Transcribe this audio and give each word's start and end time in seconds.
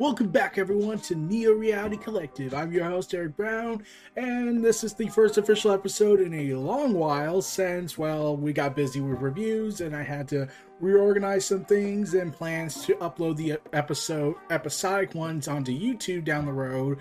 Welcome 0.00 0.28
back, 0.28 0.56
everyone, 0.56 0.98
to 1.00 1.14
Neo 1.14 1.52
Reality 1.52 1.98
Collective. 1.98 2.54
I'm 2.54 2.72
your 2.72 2.86
host, 2.86 3.12
Eric 3.12 3.36
Brown, 3.36 3.84
and 4.16 4.64
this 4.64 4.82
is 4.82 4.94
the 4.94 5.08
first 5.08 5.36
official 5.36 5.72
episode 5.72 6.22
in 6.22 6.32
a 6.32 6.54
long 6.54 6.94
while 6.94 7.42
since, 7.42 7.98
well, 7.98 8.34
we 8.34 8.54
got 8.54 8.74
busy 8.74 9.02
with 9.02 9.20
reviews 9.20 9.82
and 9.82 9.94
I 9.94 10.02
had 10.02 10.26
to 10.28 10.48
reorganize 10.80 11.44
some 11.44 11.66
things 11.66 12.14
and 12.14 12.32
plans 12.32 12.82
to 12.86 12.94
upload 12.94 13.36
the 13.36 13.58
episode, 13.74 14.36
episodic 14.48 15.14
ones 15.14 15.48
onto 15.48 15.78
YouTube 15.78 16.24
down 16.24 16.46
the 16.46 16.52
road. 16.54 17.00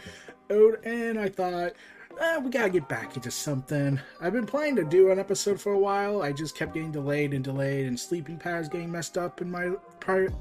And 0.84 1.18
I 1.18 1.30
thought, 1.30 1.76
eh, 2.20 2.38
we 2.38 2.50
gotta 2.50 2.70
get 2.70 2.88
back 2.88 3.16
into 3.16 3.32
something. 3.32 4.00
I've 4.22 4.34
been 4.34 4.46
planning 4.46 4.76
to 4.78 4.84
do 4.84 5.12
an 5.12 5.20
episode 5.20 5.60
for 5.60 5.74
a 5.74 5.80
while. 5.80 6.22
I 6.22 6.32
just 6.32 6.56
kept 6.56 6.74
getting 6.74 6.92
delayed 6.92 7.34
and 7.34 7.44
delayed, 7.44 7.86
and 7.86 8.00
sleeping 8.00 8.38
patterns 8.38 8.70
getting 8.70 8.92
messed 8.92 9.18
up 9.18 9.42
in 9.42 9.50
my 9.50 9.72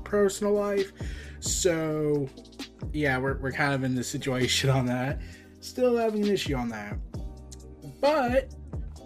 personal 0.04 0.52
life. 0.52 0.92
So, 1.40 2.28
yeah, 2.92 3.18
we're, 3.18 3.38
we're 3.38 3.52
kind 3.52 3.74
of 3.74 3.84
in 3.84 3.94
the 3.94 4.04
situation 4.04 4.70
on 4.70 4.86
that. 4.86 5.20
Still 5.60 5.96
having 5.96 6.24
an 6.24 6.32
issue 6.32 6.54
on 6.54 6.68
that. 6.70 6.96
But 8.00 8.54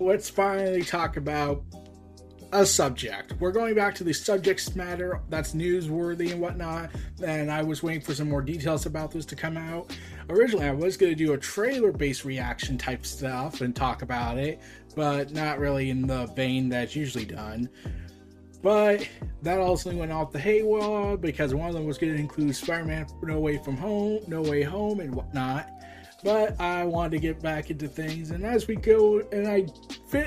let's 0.00 0.28
finally 0.28 0.82
talk 0.82 1.16
about 1.16 1.64
a 2.53 2.67
subject. 2.67 3.33
We're 3.41 3.50
going 3.50 3.75
back 3.75 3.95
to 3.97 4.05
the 4.05 4.12
subjects 4.12 4.77
matter 4.77 5.20
that's 5.31 5.55
newsworthy 5.55 6.33
and 6.33 6.41
whatnot. 6.41 6.91
And 7.25 7.50
I 7.50 7.62
was 7.62 7.83
waiting 7.83 8.03
for 8.03 8.14
some 8.14 8.28
more 8.28 8.42
details 8.42 8.84
about 8.84 9.11
this 9.11 9.25
to 9.27 9.36
come 9.36 9.56
out. 9.56 9.97
Originally, 10.28 10.67
I 10.67 10.73
was 10.73 10.98
going 10.98 11.11
to 11.11 11.17
do 11.17 11.33
a 11.33 11.39
trailer 11.39 11.92
based 11.92 12.25
reaction 12.25 12.77
type 12.77 13.06
stuff 13.06 13.62
and 13.62 13.75
talk 13.75 14.03
about 14.03 14.36
it, 14.36 14.61
but 14.95 15.33
not 15.33 15.58
really 15.58 15.89
in 15.89 16.06
the 16.06 16.27
vein 16.27 16.69
that's 16.69 16.95
usually 16.95 17.25
done. 17.25 17.69
But 18.62 19.08
that 19.41 19.58
also 19.58 19.92
went 19.95 20.12
off 20.12 20.30
the 20.30 20.39
haywire 20.39 21.17
because 21.17 21.55
one 21.55 21.69
of 21.69 21.75
them 21.75 21.84
was 21.84 21.98
going 21.98 22.12
to 22.12 22.19
include 22.20 22.55
Spider-Man 22.55 23.06
No 23.23 23.41
Way 23.41 23.58
From 23.58 23.77
Home, 23.78 24.20
No 24.28 24.42
Way 24.42 24.62
Home, 24.62 25.00
and 25.00 25.12
whatnot. 25.14 25.69
But 26.24 26.60
I 26.60 26.84
wanted 26.84 27.12
to 27.12 27.18
get 27.18 27.42
back 27.42 27.70
into 27.70 27.88
things, 27.88 28.30
and 28.30 28.44
as 28.44 28.68
we 28.68 28.76
go, 28.76 29.20
and 29.32 29.48
I 29.48 29.66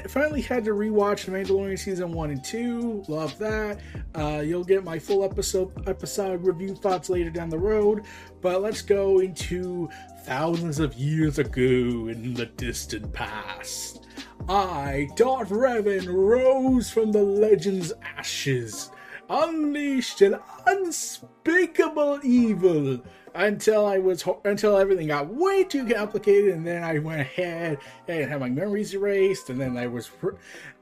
finally 0.10 0.42
had 0.42 0.66
to 0.66 0.72
rewatch 0.72 1.26
The 1.26 1.32
Mandalorian 1.32 1.80
season 1.80 2.12
one 2.12 2.32
and 2.32 2.44
two. 2.44 3.04
Love 3.08 3.38
that. 3.40 3.80
Uh, 4.14 4.42
you'll 4.46 4.66
get 4.66 4.84
my 4.84 5.00
full 5.00 5.24
episode 5.24 5.88
episode 5.88 6.46
review 6.46 6.76
thoughts 6.76 7.10
later 7.10 7.30
down 7.30 7.50
the 7.50 7.58
road. 7.58 8.04
But 8.42 8.62
let's 8.62 8.82
go 8.82 9.20
into 9.20 9.90
thousands 10.24 10.80
of 10.80 10.96
years 10.96 11.40
ago 11.40 11.62
in 11.62 12.34
the 12.34 12.48
distant 12.48 13.14
past. 13.14 14.06
I, 14.50 15.08
Darth 15.16 15.50
Revan, 15.50 16.08
rose 16.14 16.90
from 16.90 17.12
the 17.12 17.24
legend's 17.24 17.94
ashes, 18.04 18.92
unleashed 19.30 20.22
an 20.22 20.40
unspeakable 20.68 22.20
evil 22.24 23.02
until 23.36 23.86
I 23.86 23.98
was 23.98 24.24
until 24.46 24.78
everything 24.78 25.08
got 25.08 25.28
way 25.28 25.64
too 25.64 25.86
complicated, 25.88 26.54
and 26.54 26.66
then 26.66 26.84
I 26.84 27.00
went 27.00 27.22
ahead 27.22 27.78
and 28.08 28.30
had 28.30 28.40
my 28.40 28.50
memories 28.50 28.94
erased, 28.94 29.50
and 29.50 29.60
then 29.60 29.78
I 29.78 29.88
was, 29.88 30.10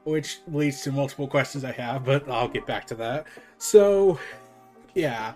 which 0.04 0.40
leads 0.48 0.82
to 0.82 0.92
multiple 0.92 1.26
questions 1.26 1.64
I 1.64 1.72
have, 1.72 2.04
but 2.04 2.28
I'll 2.30 2.48
get 2.48 2.66
back 2.66 2.86
to 2.88 2.94
that. 2.96 3.26
So, 3.58 4.18
yeah. 4.94 5.34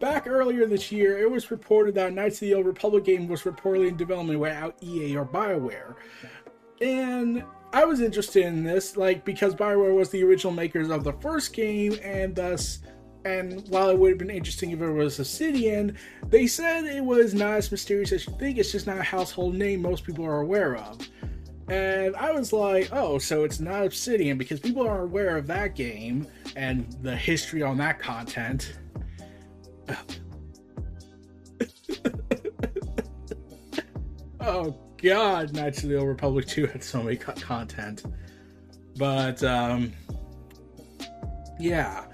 Back 0.00 0.26
earlier 0.26 0.66
this 0.66 0.92
year, 0.92 1.18
it 1.18 1.30
was 1.30 1.50
reported 1.50 1.94
that 1.94 2.12
Knights 2.12 2.36
of 2.36 2.40
the 2.40 2.54
Old 2.54 2.66
Republic 2.66 3.04
game 3.04 3.26
was 3.26 3.42
reportedly 3.42 3.88
in 3.88 3.96
development 3.96 4.38
without 4.38 4.76
EA 4.82 5.16
or 5.16 5.24
BioWare. 5.24 5.94
And 6.80 7.44
I 7.72 7.84
was 7.84 8.00
interested 8.00 8.44
in 8.44 8.64
this, 8.64 8.96
like 8.96 9.24
because 9.24 9.54
Bioware 9.54 9.94
was 9.94 10.10
the 10.10 10.22
original 10.22 10.52
makers 10.52 10.90
of 10.90 11.04
the 11.04 11.12
first 11.14 11.52
game, 11.52 11.96
and 12.02 12.34
thus, 12.34 12.80
and 13.24 13.66
while 13.68 13.88
it 13.88 13.98
would 13.98 14.10
have 14.10 14.18
been 14.18 14.30
interesting 14.30 14.70
if 14.72 14.80
it 14.80 14.90
was 14.90 15.18
Obsidian, 15.18 15.96
they 16.28 16.46
said 16.46 16.84
it 16.84 17.04
was 17.04 17.32
not 17.32 17.54
as 17.54 17.70
mysterious 17.70 18.12
as 18.12 18.26
you 18.26 18.34
think. 18.34 18.58
It's 18.58 18.70
just 18.72 18.86
not 18.86 18.98
a 18.98 19.02
household 19.02 19.54
name 19.54 19.80
most 19.80 20.04
people 20.04 20.26
are 20.26 20.40
aware 20.40 20.76
of. 20.76 20.98
And 21.68 22.14
I 22.16 22.32
was 22.32 22.52
like, 22.52 22.90
oh, 22.92 23.16
so 23.18 23.44
it's 23.44 23.60
not 23.60 23.86
Obsidian 23.86 24.36
because 24.36 24.60
people 24.60 24.86
are 24.86 25.00
aware 25.02 25.38
of 25.38 25.46
that 25.46 25.74
game 25.74 26.26
and 26.56 26.94
the 27.00 27.16
history 27.16 27.62
on 27.62 27.78
that 27.78 27.98
content. 27.98 28.76
oh 34.40 34.76
god, 35.02 35.54
Knights 35.54 35.82
of 35.82 35.88
the 35.88 35.96
Old 35.96 36.08
Republic 36.08 36.46
2 36.46 36.66
had 36.66 36.84
so 36.84 37.02
many 37.02 37.16
content. 37.16 38.04
But, 38.98 39.42
um, 39.42 39.94
yeah. 41.58 42.04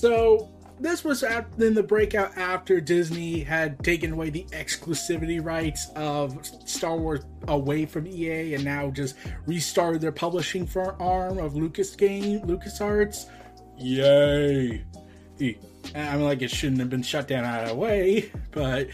So, 0.00 0.48
this 0.80 1.04
was 1.04 1.22
in 1.22 1.74
the 1.74 1.82
breakout 1.82 2.34
after 2.38 2.80
Disney 2.80 3.40
had 3.40 3.84
taken 3.84 4.12
away 4.12 4.30
the 4.30 4.44
exclusivity 4.44 5.44
rights 5.44 5.90
of 5.94 6.42
Star 6.64 6.96
Wars 6.96 7.20
away 7.48 7.84
from 7.84 8.06
EA 8.06 8.54
and 8.54 8.64
now 8.64 8.88
just 8.88 9.14
restarted 9.44 10.00
their 10.00 10.10
publishing 10.10 10.66
arm 11.00 11.36
of 11.36 11.54
Lucas 11.54 11.94
Game, 11.94 12.40
LucasArts. 12.46 13.26
Yay! 13.76 14.82
I 15.38 16.16
mean, 16.16 16.24
like, 16.24 16.40
it 16.40 16.50
shouldn't 16.50 16.80
have 16.80 16.88
been 16.88 17.02
shut 17.02 17.28
down 17.28 17.44
out 17.44 17.64
of 17.64 17.68
the 17.68 17.74
way, 17.74 18.32
but 18.52 18.88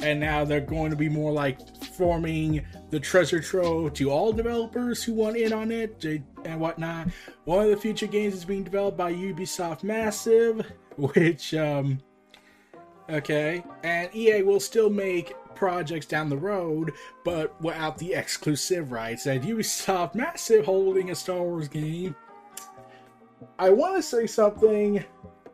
and 0.00 0.20
now 0.20 0.44
they're 0.44 0.60
going 0.60 0.90
to 0.90 0.96
be 0.96 1.08
more 1.08 1.32
like 1.32 1.60
forming 1.92 2.64
the 2.90 3.00
treasure 3.00 3.40
trove 3.40 3.92
to 3.94 4.10
all 4.10 4.32
developers 4.32 5.02
who 5.02 5.14
want 5.14 5.36
in 5.36 5.52
on 5.52 5.70
it 5.70 6.04
and 6.44 6.60
whatnot. 6.60 7.08
One 7.44 7.64
of 7.64 7.70
the 7.70 7.76
future 7.76 8.06
games 8.06 8.34
is 8.34 8.44
being 8.44 8.64
developed 8.64 8.96
by 8.96 9.12
Ubisoft 9.12 9.82
Massive, 9.82 10.72
which, 10.96 11.54
um, 11.54 11.98
okay, 13.08 13.64
and 13.82 14.14
EA 14.14 14.42
will 14.42 14.60
still 14.60 14.90
make 14.90 15.34
projects 15.54 16.06
down 16.06 16.28
the 16.28 16.36
road, 16.36 16.92
but 17.24 17.60
without 17.62 17.98
the 17.98 18.14
exclusive 18.14 18.90
rights. 18.90 19.26
And 19.26 19.42
Ubisoft 19.44 20.14
Massive 20.14 20.64
holding 20.64 21.10
a 21.10 21.14
Star 21.14 21.42
Wars 21.42 21.68
game. 21.68 22.16
I 23.58 23.70
want 23.70 23.96
to 23.96 24.02
say 24.02 24.26
something 24.26 25.04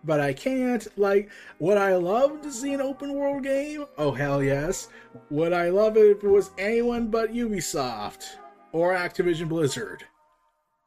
but 0.05 0.21
I 0.21 0.33
can't. 0.33 0.87
Like, 0.99 1.31
would 1.59 1.79
I 1.79 1.97
love 1.97 2.41
to 2.43 2.53
see 2.53 2.73
an 2.73 2.81
open 2.81 3.15
world 3.15 3.43
game? 3.43 3.85
Oh, 3.97 4.13
hell 4.13 4.43
yes. 4.43 4.89
Would 5.31 5.53
I 5.53 5.69
love 5.71 5.97
it 5.97 6.17
if 6.17 6.25
it 6.25 6.29
was 6.29 6.51
anyone 6.59 7.09
but 7.09 7.33
Ubisoft 7.33 8.37
or 8.73 8.95
Activision 8.95 9.49
Blizzard? 9.49 10.05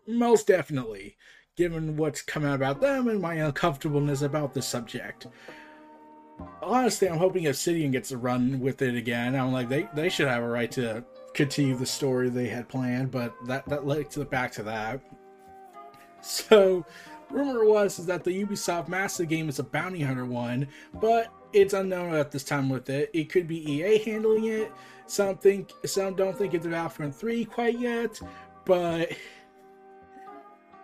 Most 0.08 0.48
definitely, 0.48 1.16
given 1.56 1.96
what's 1.98 2.22
come 2.22 2.46
out 2.46 2.56
about 2.56 2.82
them 2.82 3.08
and 3.08 3.22
my 3.22 3.36
uncomfortableness 3.36 4.22
about 4.22 4.54
the 4.54 4.62
subject. 4.62 5.28
Honestly, 6.62 7.08
I'm 7.08 7.18
hoping 7.18 7.48
Obsidian 7.48 7.92
gets 7.92 8.12
a 8.12 8.18
run 8.18 8.60
with 8.60 8.82
it 8.82 8.96
again. 8.96 9.36
I'm 9.36 9.52
like, 9.52 9.70
they, 9.70 9.88
they 9.94 10.10
should 10.10 10.28
have 10.28 10.42
a 10.42 10.50
right 10.50 10.72
to 10.72 11.04
continue 11.34 11.76
the 11.76 11.86
story 11.86 12.30
they 12.30 12.48
had 12.48 12.68
planned, 12.68 13.12
but 13.12 13.34
that, 13.46 13.68
that 13.70 13.86
led 13.86 14.10
to 14.12 14.20
the 14.20 14.26
back 14.26 14.52
to 14.54 14.64
that. 14.64 15.02
So, 16.24 16.86
rumor 17.34 17.66
was 17.66 18.00
is 18.00 18.06
that 18.08 18.24
the 18.24 18.44
Ubisoft 18.44 18.88
Massive 18.88 19.30
game 19.30 19.50
is 19.50 19.60
a 19.60 19.64
bounty 19.64 20.02
hunter 20.02 20.26
one, 20.26 20.68
but 20.96 21.28
it's 21.54 21.74
unknown 21.74 22.14
at 22.14 22.32
this 22.32 22.44
time 22.44 22.70
with 22.70 22.90
it. 22.90 23.10
It 23.14 23.30
could 23.30 23.48
be 23.48 23.70
EA 23.72 23.98
handling 24.00 24.46
it. 24.46 24.72
Some 25.08 25.38
think 25.38 25.72
some 25.86 26.16
don't 26.16 26.38
think 26.38 26.54
it's 26.54 26.66
Battlefront 26.66 27.16
3 27.16 27.46
quite 27.46 27.80
yet, 27.80 28.20
but 28.66 29.12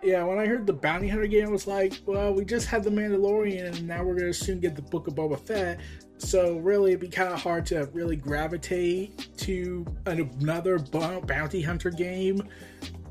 yeah, 0.02 0.22
when 0.22 0.38
I 0.38 0.46
heard 0.46 0.66
the 0.66 0.72
bounty 0.72 1.08
hunter 1.08 1.26
game, 1.26 1.48
I 1.48 1.50
was 1.50 1.66
like, 1.66 1.94
well, 2.06 2.32
we 2.32 2.44
just 2.44 2.66
had 2.66 2.84
the 2.84 2.90
Mandalorian, 2.90 3.66
and 3.66 3.88
now 3.88 4.04
we're 4.04 4.14
gonna 4.14 4.32
soon 4.32 4.60
get 4.60 4.76
the 4.76 4.82
Book 4.82 5.08
of 5.08 5.14
Boba 5.14 5.38
Fett. 5.38 5.80
So 6.18 6.58
really, 6.58 6.92
it'd 6.92 7.00
be 7.00 7.08
kind 7.08 7.32
of 7.32 7.40
hard 7.40 7.66
to 7.66 7.88
really 7.92 8.16
gravitate 8.16 9.36
to 9.38 9.86
another 10.06 10.78
bounty 10.78 11.62
hunter 11.62 11.90
game 11.90 12.42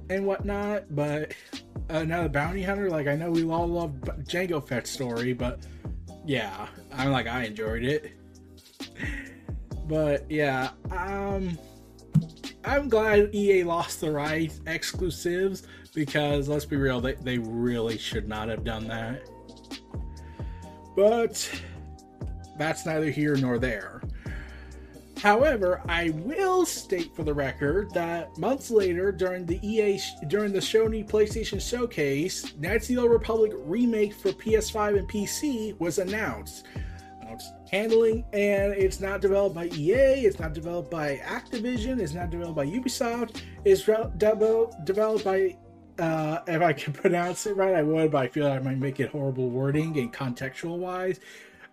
and 0.10 0.26
whatnot. 0.26 0.96
But 0.96 1.34
another 1.90 2.30
bounty 2.30 2.64
hunter. 2.64 2.90
Like 2.90 3.08
I 3.08 3.16
know 3.16 3.32
we 3.32 3.44
all 3.44 3.68
love 3.68 3.92
Jango 4.24 4.66
Fett's 4.66 4.90
story, 4.90 5.34
but 5.34 5.66
yeah, 6.26 6.68
I'm 6.94 7.12
like 7.12 7.28
I 7.28 7.44
enjoyed 7.44 7.84
it. 7.84 8.14
But 9.88 10.30
yeah, 10.30 10.72
um 10.92 11.58
I'm 12.68 12.90
glad 12.90 13.34
EA 13.34 13.64
lost 13.64 14.02
the 14.02 14.12
rights 14.12 14.60
exclusives 14.66 15.66
because 15.96 16.50
let's 16.50 16.66
be 16.66 16.76
real, 16.76 17.00
they, 17.00 17.14
they 17.14 17.38
really 17.38 17.98
should 17.98 18.28
not 18.28 18.50
have 18.50 18.66
done 18.66 18.88
that. 18.90 19.28
But 20.96 21.50
that's 22.58 22.86
neither 22.86 23.10
here 23.10 23.38
nor 23.38 23.58
there. 23.58 24.02
However, 25.22 25.82
I 25.88 26.12
will 26.12 26.66
state 26.66 27.16
for 27.16 27.24
the 27.24 27.34
record 27.34 27.92
that 27.94 28.38
months 28.38 28.70
later, 28.70 29.12
during 29.12 29.46
the 29.46 29.60
EA 29.68 30.00
during 30.28 30.54
the 30.54 30.60
Sony 30.60 31.08
PlayStation 31.08 31.60
Showcase, 31.60 32.56
Knights 32.58 32.90
of 32.90 32.96
the 32.96 33.02
Old 33.02 33.12
Republic 33.12 33.52
remake 33.56 34.14
for 34.14 34.30
PS5 34.30 35.00
and 35.00 35.10
PC 35.10 35.80
was 35.80 35.98
announced. 35.98 36.66
Handling, 37.70 38.24
and 38.32 38.74
it's 38.74 39.02
not 39.02 39.20
developed 39.20 39.54
by 39.54 39.66
EA. 39.66 40.26
It's 40.26 40.40
not 40.40 40.54
developed 40.54 40.90
by 40.90 41.18
Activision. 41.18 42.00
It's 42.00 42.14
not 42.14 42.30
developed 42.30 42.56
by 42.56 42.66
Ubisoft. 42.66 43.42
It's 43.66 43.88
re- 43.88 44.10
developed 44.18 45.24
by 45.26 45.58
uh, 46.00 46.40
if 46.48 46.62
I 46.62 46.74
can 46.74 46.94
pronounce 46.94 47.46
it 47.46 47.56
right, 47.56 47.76
I 47.76 47.84
would, 47.84 48.12
but 48.12 48.24
I 48.24 48.28
feel 48.28 48.48
like 48.48 48.60
I 48.60 48.64
might 48.64 48.78
make 48.78 49.00
it 49.00 49.10
horrible 49.10 49.50
wording 49.50 49.98
and 49.98 50.14
contextual 50.14 50.78
wise. 50.78 51.20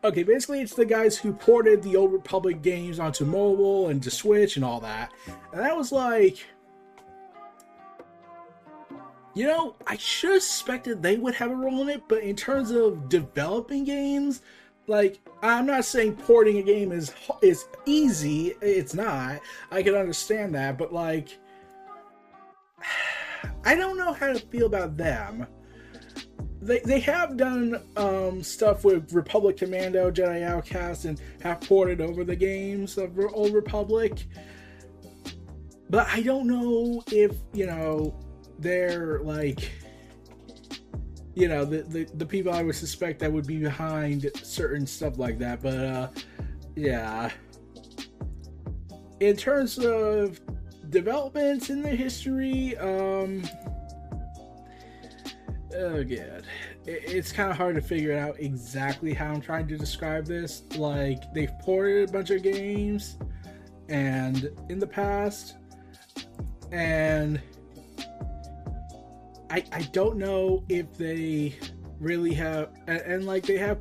Okay, 0.05 0.23
basically, 0.23 0.61
it's 0.61 0.75
the 0.75 0.85
guys 0.85 1.17
who 1.17 1.33
ported 1.33 1.83
the 1.83 1.97
Old 1.97 2.13
Republic 2.13 2.61
games 2.61 2.99
onto 2.99 3.25
mobile 3.25 3.89
and 3.89 4.03
to 4.03 4.11
Switch 4.11 4.57
and 4.57 4.65
all 4.65 4.79
that. 4.81 5.11
And 5.53 5.63
that 5.63 5.75
was 5.75 5.91
like. 5.91 6.45
You 9.37 9.47
know, 9.47 9.75
I 9.87 9.97
should 9.97 10.31
have 10.31 10.43
suspected 10.43 11.03
they 11.03 11.17
would 11.17 11.35
have 11.35 11.51
a 11.51 11.57
role 11.57 11.83
in 11.83 11.89
it, 11.89 12.03
but 12.07 12.23
in 12.23 12.37
terms 12.37 12.71
of 12.71 13.09
developing 13.09 13.83
games, 13.83 14.43
like 14.87 15.19
I'm 15.43 15.67
not 15.67 15.87
saying 15.87 16.17
porting 16.17 16.59
a 16.59 16.63
game 16.63 16.93
is 16.93 17.13
is 17.43 17.65
easy. 17.87 18.55
It's 18.61 18.95
not. 18.95 19.41
I 19.73 19.83
can 19.83 19.95
understand 19.95 20.55
that, 20.55 20.79
but 20.79 20.93
like 20.93 21.37
I 23.65 23.75
don't 23.75 23.97
know 23.97 24.13
how 24.13 24.35
to 24.35 24.39
feel 24.39 24.67
about 24.67 24.97
them 24.97 25.49
they, 26.65 26.81
they 26.81 27.01
have 27.01 27.37
done 27.37 27.83
um, 27.97 28.43
stuff 28.43 28.85
with 28.85 29.13
Republic 29.13 29.57
Commando, 29.57 30.11
Jedi 30.11 30.43
Outcast, 30.43 31.05
and 31.05 31.21
have 31.43 31.61
ported 31.61 32.01
over 32.01 32.25
the 32.25 32.37
games 32.37 32.97
of 32.99 33.19
Old 33.33 33.53
Republic. 33.53 34.27
But 35.91 36.09
I 36.09 36.23
don't 36.23 36.47
know 36.47 37.03
if, 37.13 37.37
you 37.53 37.67
know, 37.67 38.19
they're 38.59 39.21
like, 39.21 39.71
you 41.35 41.49
know, 41.49 41.65
the, 41.65 41.83
the, 41.83 42.05
the 42.15 42.27
people 42.27 42.53
I 42.53 42.63
would 42.63 42.75
suspect 42.75 43.21
that 43.21 43.31
would 43.31 43.47
be 43.47 43.59
behind 43.59 44.31
certain 44.43 44.87
stuff 44.87 45.19
like 45.19 45.39
that. 45.41 45.63
But, 45.63 45.77
uh, 45.77 46.09
yeah. 46.75 47.31
In 49.21 49.37
terms 49.37 49.79
of 49.79 50.41
developments 50.91 51.71
in 51.71 51.83
the 51.83 51.91
history, 51.91 52.77
um, 52.79 53.43
oh 55.77 56.05
god. 56.05 56.45
It's 56.87 57.33
kind 57.33 57.51
of 57.51 57.57
hard 57.57 57.75
to 57.77 57.83
figure 57.83 58.17
out 58.17 58.39
exactly 58.39 59.15
how 59.15 59.33
i'm 59.33 59.41
trying 59.41 59.69
to 59.69 59.77
describe 59.77 60.27
this. 60.27 60.63
Like 60.77 61.33
they've 61.33 61.57
ported 61.61 62.09
a 62.09 62.13
bunch 62.13 62.31
of 62.31 62.43
games 62.43 63.17
and 63.89 64.51
in 64.69 64.79
the 64.79 64.87
past 64.87 65.57
and 66.73 67.41
i 69.51 69.63
i 69.73 69.83
don't 69.93 70.17
know 70.17 70.65
if 70.69 70.97
they 70.97 71.55
really 72.01 72.33
have 72.33 72.71
and, 72.87 73.01
and 73.01 73.27
like 73.27 73.45
they 73.45 73.59
have 73.59 73.81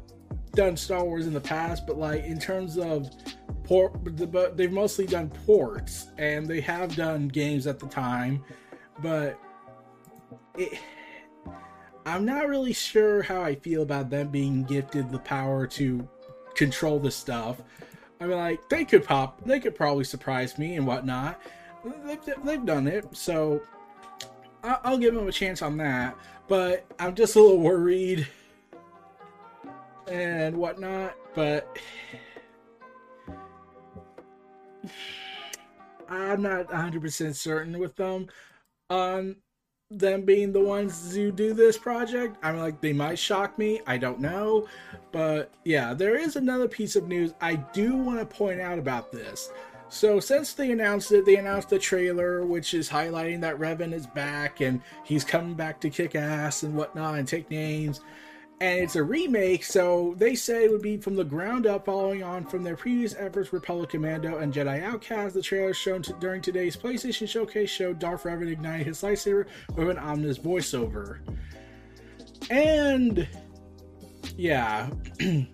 done 0.53 0.75
star 0.75 1.03
wars 1.03 1.25
in 1.25 1.33
the 1.33 1.41
past 1.41 1.87
but 1.87 1.97
like 1.97 2.23
in 2.25 2.37
terms 2.37 2.77
of 2.77 3.09
port 3.63 3.93
but 4.03 4.57
they've 4.57 4.73
mostly 4.73 5.05
done 5.05 5.29
ports 5.45 6.07
and 6.17 6.47
they 6.47 6.59
have 6.59 6.95
done 6.95 7.27
games 7.27 7.65
at 7.65 7.79
the 7.79 7.87
time 7.87 8.43
but 9.01 9.39
it 10.57 10.77
I'm 12.05 12.25
not 12.25 12.49
really 12.49 12.73
sure 12.73 13.21
how 13.21 13.41
I 13.41 13.55
feel 13.55 13.81
about 13.81 14.09
them 14.09 14.27
being 14.29 14.63
gifted 14.63 15.09
the 15.09 15.19
power 15.19 15.65
to 15.67 16.07
control 16.53 16.99
the 16.99 17.11
stuff. 17.11 17.61
I 18.19 18.27
mean, 18.27 18.37
like 18.37 18.67
they 18.69 18.85
could 18.85 19.03
pop, 19.03 19.43
they 19.45 19.59
could 19.59 19.75
probably 19.75 20.03
surprise 20.03 20.57
me 20.57 20.75
and 20.75 20.85
whatnot. 20.85 21.41
They've, 22.05 22.19
they've 22.43 22.65
done 22.65 22.87
it, 22.87 23.05
so 23.15 23.61
I'll 24.63 24.97
give 24.97 25.13
them 25.13 25.27
a 25.27 25.31
chance 25.31 25.61
on 25.61 25.77
that. 25.77 26.17
But 26.47 26.85
I'm 26.99 27.15
just 27.15 27.35
a 27.35 27.41
little 27.41 27.59
worried 27.59 28.27
and 30.07 30.57
whatnot. 30.57 31.15
But 31.33 31.77
I'm 36.09 36.41
not 36.41 36.67
100% 36.67 37.35
certain 37.35 37.79
with 37.79 37.95
them 37.95 38.27
on 38.89 39.37
them 39.99 40.21
being 40.23 40.51
the 40.51 40.59
ones 40.59 41.15
who 41.15 41.31
do 41.31 41.53
this 41.53 41.77
project. 41.77 42.37
I'm 42.43 42.59
like, 42.59 42.81
they 42.81 42.93
might 42.93 43.19
shock 43.19 43.57
me. 43.57 43.81
I 43.87 43.97
don't 43.97 44.19
know. 44.19 44.67
But 45.11 45.51
yeah, 45.63 45.93
there 45.93 46.15
is 46.15 46.35
another 46.35 46.67
piece 46.67 46.95
of 46.95 47.07
news 47.07 47.33
I 47.41 47.55
do 47.55 47.95
want 47.95 48.19
to 48.19 48.25
point 48.25 48.61
out 48.61 48.79
about 48.79 49.11
this. 49.11 49.51
So 49.89 50.19
since 50.19 50.53
they 50.53 50.71
announced 50.71 51.11
it, 51.11 51.25
they 51.25 51.35
announced 51.35 51.69
the 51.69 51.77
trailer, 51.77 52.43
which 52.45 52.73
is 52.73 52.89
highlighting 52.89 53.41
that 53.41 53.59
Revan 53.59 53.93
is 53.93 54.07
back 54.07 54.59
and 54.59 54.81
he's 55.03 55.23
coming 55.23 55.53
back 55.53 55.79
to 55.81 55.89
kick 55.89 56.15
ass 56.15 56.63
and 56.63 56.75
whatnot 56.75 57.19
and 57.19 57.27
take 57.27 57.51
names 57.51 58.01
and 58.61 58.79
it's 58.79 58.95
a 58.95 59.03
remake, 59.03 59.63
so 59.63 60.13
they 60.17 60.35
say 60.35 60.65
it 60.65 60.71
would 60.71 60.81
be 60.81 60.97
from 60.97 61.15
the 61.15 61.23
ground 61.23 61.67
up, 61.67 61.85
following 61.85 62.23
on 62.23 62.45
from 62.45 62.63
their 62.63 62.75
previous 62.75 63.15
efforts, 63.15 63.51
Republic 63.51 63.89
Commando 63.89 64.37
and 64.37 64.53
Jedi 64.53 64.81
Outcast. 64.83 65.33
The 65.33 65.41
trailer 65.41 65.73
shown 65.73 66.01
to, 66.03 66.13
during 66.13 66.41
today's 66.41 66.77
PlayStation 66.77 67.27
Showcase 67.27 67.69
showed 67.69 67.99
Darth 67.99 68.23
Revan 68.23 68.49
igniting 68.51 68.85
his 68.85 69.01
lightsaber 69.01 69.47
with 69.75 69.89
an 69.89 69.97
ominous 69.97 70.37
voiceover. 70.37 71.19
And 72.49 73.27
yeah. 74.37 74.89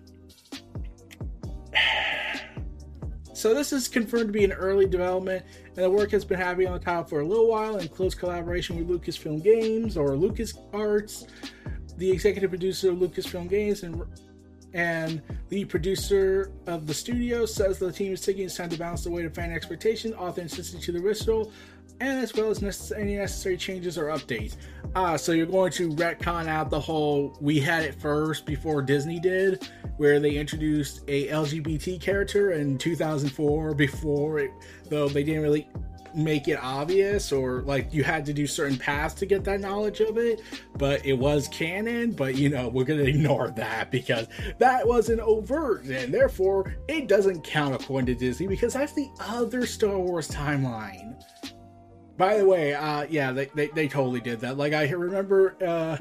so 3.34 3.54
this 3.54 3.72
is 3.72 3.88
confirmed 3.88 4.28
to 4.28 4.32
be 4.32 4.44
an 4.44 4.52
early 4.52 4.86
development, 4.86 5.44
and 5.66 5.76
the 5.84 5.90
work 5.90 6.10
has 6.12 6.24
been 6.24 6.38
happening 6.38 6.68
on 6.68 6.74
the 6.74 6.84
title 6.84 7.04
for 7.04 7.20
a 7.20 7.26
little 7.26 7.48
while 7.48 7.78
in 7.78 7.88
close 7.88 8.14
collaboration 8.14 8.76
with 8.76 8.88
Lucasfilm 8.88 9.42
Games 9.42 9.96
or 9.96 10.16
Lucas 10.16 10.54
Arts 10.72 11.26
the 12.00 12.10
executive 12.10 12.50
producer 12.50 12.90
of 12.90 12.96
Lucasfilm 12.96 13.48
Games 13.48 13.82
and 13.82 14.02
and 14.72 15.20
the 15.48 15.64
producer 15.64 16.52
of 16.66 16.86
the 16.86 16.94
studio 16.94 17.44
says 17.44 17.78
the 17.78 17.92
team 17.92 18.12
is 18.12 18.20
taking 18.20 18.44
its 18.44 18.56
time 18.56 18.70
to 18.70 18.78
balance 18.78 19.04
the 19.04 19.10
weight 19.10 19.24
of 19.24 19.34
fan 19.34 19.50
expectation, 19.52 20.14
authenticity 20.14 20.80
to 20.80 20.92
the 20.92 21.00
original, 21.00 21.52
and 21.98 22.20
as 22.20 22.32
well 22.34 22.50
as 22.50 22.62
necessary, 22.62 23.02
any 23.02 23.16
necessary 23.16 23.56
changes 23.56 23.98
or 23.98 24.04
updates. 24.06 24.56
Ah, 24.94 25.16
so 25.16 25.32
you're 25.32 25.44
going 25.44 25.72
to 25.72 25.90
retcon 25.90 26.46
out 26.46 26.70
the 26.70 26.80
whole 26.80 27.36
"we 27.40 27.60
had 27.60 27.84
it 27.84 28.00
first 28.00 28.46
before 28.46 28.80
Disney 28.80 29.20
did, 29.20 29.68
where 29.98 30.20
they 30.20 30.36
introduced 30.36 31.02
a 31.08 31.26
LGBT 31.28 32.00
character 32.00 32.52
in 32.52 32.78
2004 32.78 33.74
before 33.74 34.38
it, 34.38 34.52
though 34.88 35.08
they 35.08 35.22
didn't 35.22 35.42
really 35.42 35.68
make 36.14 36.48
it 36.48 36.58
obvious 36.62 37.32
or 37.32 37.62
like 37.62 37.92
you 37.92 38.02
had 38.02 38.24
to 38.26 38.32
do 38.32 38.46
certain 38.46 38.76
paths 38.76 39.14
to 39.14 39.26
get 39.26 39.44
that 39.44 39.60
knowledge 39.60 40.00
of 40.00 40.18
it 40.18 40.40
but 40.76 41.04
it 41.04 41.14
was 41.14 41.48
canon 41.48 42.12
but 42.12 42.34
you 42.34 42.48
know 42.48 42.68
we're 42.68 42.84
gonna 42.84 43.02
ignore 43.14 43.50
that 43.50 43.90
because 43.90 44.26
that 44.58 44.86
wasn't 44.86 45.20
overt 45.20 45.84
and 45.84 46.12
therefore 46.12 46.74
it 46.88 47.08
doesn't 47.08 47.42
count 47.42 47.74
according 47.74 48.06
to 48.06 48.14
disney 48.14 48.46
because 48.46 48.74
that's 48.74 48.92
the 48.92 49.08
other 49.20 49.66
star 49.66 49.98
wars 49.98 50.28
timeline. 50.28 51.22
By 52.16 52.36
the 52.38 52.46
way 52.46 52.74
uh 52.74 53.06
yeah 53.08 53.32
they, 53.32 53.46
they, 53.54 53.68
they 53.68 53.88
totally 53.88 54.20
did 54.20 54.40
that. 54.40 54.56
Like 54.56 54.72
i 54.72 54.88
remember 54.88 55.56
uh 55.64 55.96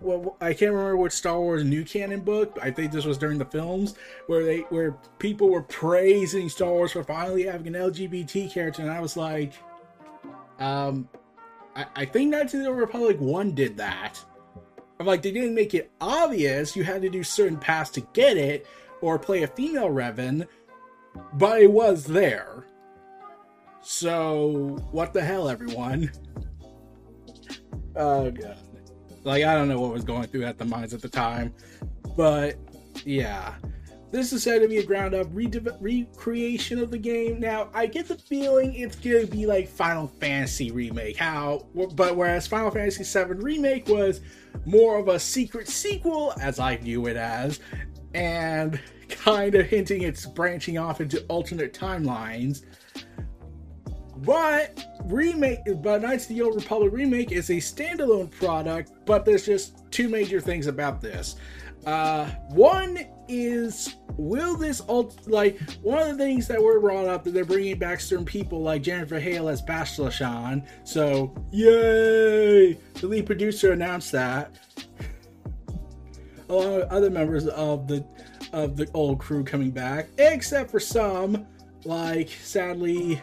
well, 0.00 0.36
I 0.40 0.52
can't 0.52 0.72
remember 0.72 0.96
which 0.96 1.12
Star 1.12 1.40
Wars 1.40 1.64
new 1.64 1.84
canon 1.84 2.20
book. 2.20 2.58
I 2.60 2.70
think 2.70 2.92
this 2.92 3.04
was 3.04 3.18
during 3.18 3.38
the 3.38 3.44
films 3.44 3.94
where 4.26 4.44
they 4.44 4.60
where 4.70 4.92
people 5.18 5.50
were 5.50 5.62
praising 5.62 6.48
Star 6.48 6.70
Wars 6.70 6.92
for 6.92 7.04
finally 7.04 7.44
having 7.44 7.74
an 7.74 7.74
LGBT 7.74 8.52
character, 8.52 8.82
and 8.82 8.90
I 8.90 9.00
was 9.00 9.16
like, 9.16 9.54
um, 10.58 11.08
I, 11.74 11.86
I 11.96 12.04
think 12.04 12.30
Knights 12.30 12.54
of 12.54 12.62
the 12.62 12.72
Republic 12.72 13.20
one 13.20 13.54
did 13.54 13.76
that. 13.78 14.22
I'm 15.00 15.06
like, 15.06 15.22
they 15.22 15.32
didn't 15.32 15.54
make 15.54 15.74
it 15.74 15.90
obvious. 16.00 16.76
You 16.76 16.84
had 16.84 17.02
to 17.02 17.10
do 17.10 17.24
certain 17.24 17.58
paths 17.58 17.90
to 17.92 18.00
get 18.12 18.36
it, 18.36 18.66
or 19.00 19.18
play 19.18 19.42
a 19.42 19.48
female 19.48 19.88
Revan, 19.88 20.46
but 21.34 21.60
it 21.60 21.70
was 21.70 22.04
there. 22.04 22.66
So 23.80 24.78
what 24.92 25.12
the 25.12 25.22
hell, 25.22 25.48
everyone? 25.48 26.10
Oh 27.96 28.28
god. 28.28 28.58
Like 29.24 29.44
I 29.44 29.54
don't 29.54 29.68
know 29.68 29.80
what 29.80 29.92
was 29.92 30.04
going 30.04 30.24
through 30.28 30.44
at 30.44 30.58
the 30.58 30.64
minds 30.64 30.94
at 30.94 31.02
the 31.02 31.08
time, 31.08 31.52
but 32.16 32.56
yeah. 33.04 33.54
This 34.10 34.32
is 34.32 34.44
said 34.44 34.60
to 34.62 34.68
be 34.68 34.76
a 34.76 34.86
ground 34.86 35.12
up 35.12 35.26
re- 35.32 35.50
recreation 35.80 36.78
of 36.78 36.92
the 36.92 36.98
game. 36.98 37.40
Now, 37.40 37.68
I 37.74 37.86
get 37.86 38.06
the 38.06 38.14
feeling 38.14 38.72
it's 38.74 38.94
gonna 38.94 39.26
be 39.26 39.44
like 39.44 39.68
Final 39.68 40.06
Fantasy 40.06 40.70
remake. 40.70 41.16
How, 41.16 41.66
but 41.74 42.16
whereas 42.16 42.46
Final 42.46 42.70
Fantasy 42.70 43.02
VII 43.02 43.34
remake 43.34 43.88
was 43.88 44.20
more 44.66 44.98
of 44.98 45.08
a 45.08 45.18
secret 45.18 45.68
sequel, 45.68 46.32
as 46.40 46.60
I 46.60 46.76
view 46.76 47.06
it 47.06 47.16
as, 47.16 47.58
and 48.14 48.80
kind 49.08 49.56
of 49.56 49.66
hinting 49.66 50.02
it's 50.02 50.26
branching 50.26 50.78
off 50.78 51.00
into 51.00 51.24
alternate 51.26 51.74
timelines. 51.74 52.62
But 54.18 54.84
remake, 55.04 55.60
but 55.82 56.02
Knights 56.02 56.24
of 56.24 56.36
the 56.36 56.42
Old 56.42 56.54
Republic 56.54 56.92
remake 56.92 57.32
is 57.32 57.50
a 57.50 57.54
standalone 57.54 58.30
product. 58.30 58.92
But 59.04 59.24
there's 59.24 59.46
just 59.46 59.90
two 59.90 60.08
major 60.08 60.40
things 60.40 60.66
about 60.66 61.00
this. 61.00 61.36
Uh, 61.86 62.26
one 62.48 62.98
is 63.28 63.96
will 64.16 64.56
this 64.56 64.80
alt 64.82 65.26
like 65.26 65.60
one 65.82 65.98
of 65.98 66.08
the 66.16 66.24
things 66.24 66.46
that 66.48 66.62
were 66.62 66.80
brought 66.80 67.06
up 67.06 67.24
that 67.24 67.32
they're 67.32 67.44
bringing 67.44 67.78
back 67.78 68.00
certain 68.00 68.24
people 68.24 68.62
like 68.62 68.82
Jennifer 68.82 69.18
Hale 69.18 69.48
as 69.48 69.60
Bastila 69.60 70.10
Shan. 70.10 70.66
So 70.84 71.34
yay! 71.50 72.74
The 72.94 73.06
lead 73.06 73.26
producer 73.26 73.72
announced 73.72 74.12
that. 74.12 74.58
Along 76.48 76.76
with 76.76 76.88
other 76.90 77.10
members 77.10 77.46
of 77.48 77.88
the 77.88 78.04
of 78.52 78.76
the 78.76 78.88
old 78.94 79.18
crew 79.18 79.42
coming 79.42 79.70
back, 79.70 80.08
except 80.18 80.70
for 80.70 80.78
some, 80.80 81.46
like 81.84 82.28
sadly, 82.28 83.20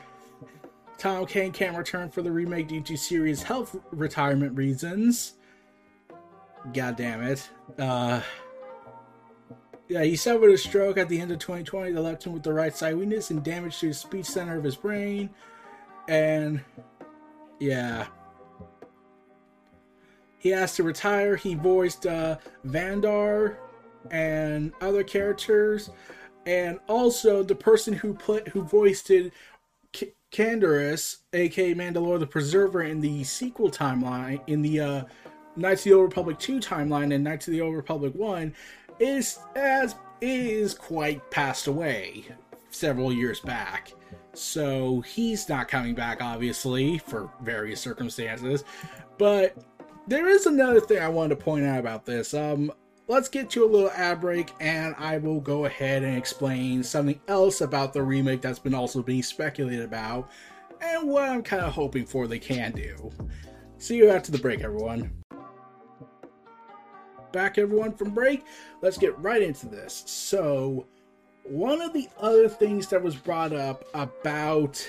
Tom 1.01 1.25
Kane 1.25 1.51
can't 1.51 1.75
return 1.75 2.11
for 2.11 2.21
the 2.21 2.31
remake 2.31 2.67
due 2.67 2.79
to 2.81 2.95
serious 2.95 3.41
health 3.41 3.75
retirement 3.89 4.55
reasons. 4.55 5.33
God 6.73 6.95
damn 6.95 7.23
it. 7.23 7.49
Uh, 7.79 8.21
yeah, 9.87 10.03
he 10.03 10.15
suffered 10.15 10.51
a 10.51 10.57
stroke 10.59 10.99
at 10.99 11.09
the 11.09 11.19
end 11.19 11.31
of 11.31 11.39
2020 11.39 11.93
that 11.93 11.99
left 11.99 12.23
him 12.23 12.33
with 12.33 12.43
the 12.43 12.53
right 12.53 12.75
side 12.75 12.97
weakness 12.97 13.31
and 13.31 13.43
damage 13.43 13.79
to 13.79 13.87
the 13.87 13.93
speech 13.95 14.27
center 14.27 14.59
of 14.59 14.63
his 14.63 14.75
brain. 14.75 15.31
And 16.07 16.61
yeah. 17.59 18.05
He 20.37 20.53
asked 20.53 20.75
to 20.75 20.83
retire. 20.83 21.35
He 21.35 21.55
voiced 21.55 22.05
uh, 22.05 22.37
Vandar 22.63 23.57
and 24.11 24.71
other 24.81 25.03
characters, 25.03 25.89
and 26.45 26.79
also 26.87 27.41
the 27.41 27.55
person 27.55 27.93
who 27.93 28.13
put 28.13 28.47
who 28.49 28.61
voiced 28.61 29.09
it, 29.09 29.33
K- 29.91 30.13
Canderous, 30.31 31.17
aka 31.33 31.73
Mandalore 31.73 32.19
the 32.19 32.27
Preserver, 32.27 32.83
in 32.83 33.01
the 33.01 33.23
sequel 33.23 33.69
timeline, 33.69 34.41
in 34.47 34.61
the 34.61 34.79
uh, 34.79 35.03
Knights 35.55 35.81
of 35.81 35.83
the 35.85 35.93
Old 35.93 36.03
Republic 36.05 36.39
2 36.39 36.59
timeline 36.59 37.13
and 37.13 37.23
Knights 37.23 37.47
of 37.47 37.51
the 37.53 37.61
Old 37.61 37.75
Republic 37.75 38.13
1, 38.15 38.53
is 38.99 39.39
as 39.55 39.95
is 40.21 40.73
quite 40.73 41.29
passed 41.31 41.67
away 41.67 42.25
several 42.69 43.11
years 43.11 43.39
back. 43.39 43.91
So 44.33 45.01
he's 45.01 45.49
not 45.49 45.67
coming 45.67 45.93
back, 45.93 46.21
obviously, 46.21 46.99
for 46.99 47.29
various 47.41 47.81
circumstances. 47.81 48.63
But 49.17 49.57
there 50.07 50.29
is 50.29 50.45
another 50.45 50.79
thing 50.79 50.99
I 50.99 51.09
wanted 51.09 51.37
to 51.37 51.43
point 51.43 51.65
out 51.65 51.79
about 51.79 52.05
this. 52.05 52.33
Um, 52.33 52.71
let's 53.11 53.27
get 53.27 53.49
to 53.49 53.65
a 53.65 53.67
little 53.67 53.91
ad 53.91 54.21
break, 54.21 54.53
and 54.61 54.95
I 54.97 55.17
will 55.17 55.41
go 55.41 55.65
ahead 55.65 56.03
and 56.03 56.17
explain 56.17 56.81
something 56.81 57.19
else 57.27 57.59
about 57.59 57.91
the 57.91 58.01
remake 58.01 58.41
that's 58.41 58.57
been 58.57 58.73
also 58.73 59.03
being 59.03 59.21
speculated 59.21 59.83
about, 59.83 60.31
and 60.79 61.09
what 61.09 61.27
I'm 61.27 61.43
kind 61.43 61.61
of 61.61 61.73
hoping 61.73 62.05
for 62.05 62.25
they 62.25 62.39
can 62.39 62.71
do. 62.71 63.11
See 63.77 63.97
you 63.97 64.09
after 64.09 64.31
the 64.31 64.37
break, 64.37 64.61
everyone 64.61 65.11
back 67.33 67.57
everyone 67.57 67.93
from 67.93 68.11
break. 68.11 68.45
Let's 68.81 68.97
get 68.97 69.17
right 69.19 69.41
into 69.41 69.67
this. 69.67 70.03
So, 70.05 70.85
one 71.43 71.81
of 71.81 71.93
the 71.93 72.09
other 72.19 72.49
things 72.49 72.87
that 72.87 73.01
was 73.01 73.15
brought 73.15 73.53
up 73.53 73.85
about 73.93 74.85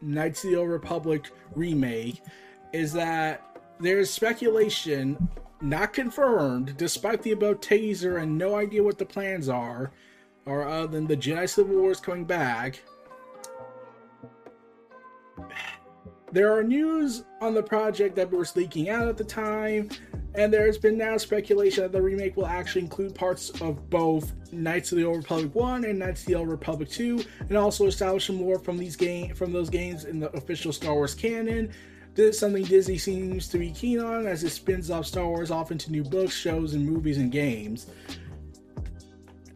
Knights 0.00 0.44
of 0.44 0.50
the 0.50 0.56
Old 0.56 0.70
Republic 0.70 1.30
remake 1.54 2.22
is 2.72 2.92
that 2.92 3.58
there's 3.80 4.10
speculation, 4.10 5.28
not 5.60 5.92
confirmed, 5.92 6.76
despite 6.76 7.22
the 7.22 7.32
about 7.32 7.62
teaser 7.62 8.18
and 8.18 8.36
no 8.36 8.54
idea 8.54 8.82
what 8.82 8.98
the 8.98 9.04
plans 9.04 9.48
are, 9.48 9.92
or 10.46 10.66
other 10.66 10.86
than 10.86 11.06
the 11.06 11.16
Jedi 11.16 11.48
Civil 11.48 11.76
War 11.76 11.90
is 11.90 12.00
coming 12.00 12.24
back. 12.24 12.82
There 16.32 16.56
are 16.56 16.62
news 16.62 17.24
on 17.40 17.54
the 17.54 17.62
project 17.62 18.14
that 18.16 18.30
was 18.30 18.54
leaking 18.54 18.88
out 18.88 19.08
at 19.08 19.16
the 19.16 19.24
time 19.24 19.90
and 20.34 20.52
there's 20.52 20.78
been 20.78 20.96
now 20.96 21.16
speculation 21.16 21.82
that 21.82 21.92
the 21.92 22.00
remake 22.00 22.36
will 22.36 22.46
actually 22.46 22.82
include 22.82 23.14
parts 23.14 23.50
of 23.60 23.90
both 23.90 24.32
Knights 24.52 24.92
of 24.92 24.98
the 24.98 25.04
Old 25.04 25.18
Republic 25.18 25.54
1 25.54 25.84
and 25.84 25.98
Knights 25.98 26.20
of 26.20 26.26
the 26.26 26.34
Old 26.36 26.48
Republic 26.48 26.88
2, 26.88 27.24
and 27.48 27.56
also 27.56 27.86
establish 27.86 28.26
some 28.26 28.40
lore 28.40 28.58
from 28.58 28.78
these 28.78 28.96
game 28.96 29.34
from 29.34 29.52
those 29.52 29.68
games 29.68 30.04
in 30.04 30.20
the 30.20 30.30
official 30.36 30.72
Star 30.72 30.94
Wars 30.94 31.14
canon. 31.14 31.72
This 32.14 32.34
is 32.34 32.38
something 32.38 32.64
Disney 32.64 32.98
seems 32.98 33.48
to 33.48 33.58
be 33.58 33.70
keen 33.70 34.00
on 34.00 34.26
as 34.26 34.42
it 34.44 34.50
spins 34.50 34.90
off 34.90 35.06
Star 35.06 35.26
Wars 35.26 35.50
off 35.50 35.70
into 35.70 35.92
new 35.92 36.02
books, 36.02 36.34
shows, 36.34 36.74
and 36.74 36.84
movies 36.84 37.18
and 37.18 37.30
games. 37.30 37.86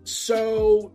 So 0.05 0.93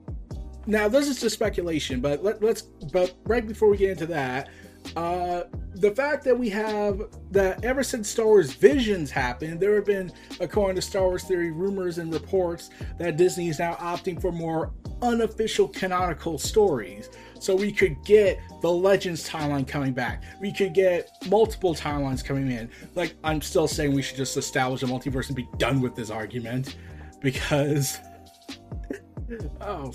now 0.66 0.88
this 0.88 1.08
is 1.08 1.20
just 1.20 1.36
speculation, 1.36 2.00
but 2.00 2.24
let, 2.24 2.44
us 2.44 2.62
but 2.92 3.14
right 3.26 3.46
before 3.46 3.70
we 3.70 3.78
get 3.78 3.92
into 3.92 4.06
that, 4.08 4.50
uh, 4.96 5.44
the 5.76 5.92
fact 5.92 6.24
that 6.26 6.38
we 6.38 6.50
have 6.50 7.04
that 7.32 7.64
ever 7.64 7.84
since 7.84 8.10
Star 8.10 8.26
Wars 8.26 8.54
Visions 8.54 9.12
happened, 9.12 9.60
there 9.60 9.76
have 9.76 9.86
been, 9.86 10.12
according 10.40 10.76
to 10.76 10.82
Star 10.82 11.04
Wars 11.04 11.24
Theory, 11.24 11.52
rumors 11.52 12.00
and 12.00 12.14
reports 12.14 12.70
that 12.98 13.18
Disney 13.18 13.50
is 13.50 13.60
now 13.60 13.76
opting 13.76 14.20
for 14.20 14.32
more 14.32 14.72
unofficial 15.02 15.68
canonical 15.68 16.38
stories. 16.38 17.10
So 17.40 17.56
we 17.56 17.72
could 17.72 18.04
get 18.04 18.40
the 18.62 18.72
Legends 18.72 19.28
timeline 19.28 19.66
coming 19.66 19.94
back. 19.94 20.24
We 20.42 20.52
could 20.52 20.74
get 20.74 21.10
multiple 21.30 21.74
timelines 21.74 22.24
coming 22.24 22.52
in. 22.52 22.70
Like, 22.96 23.16
I'm 23.24 23.42
still 23.42 23.68
saying 23.68 23.94
we 23.94 24.02
should 24.02 24.18
just 24.18 24.36
establish 24.36 24.84
a 24.84 24.88
multiverse 24.88 25.28
and 25.28 25.36
be 25.36 25.48
done 25.58 25.82
with 25.82 25.96
this 25.96 26.10
argument 26.10 26.76
because. 27.22 28.00
oh, 29.62 29.94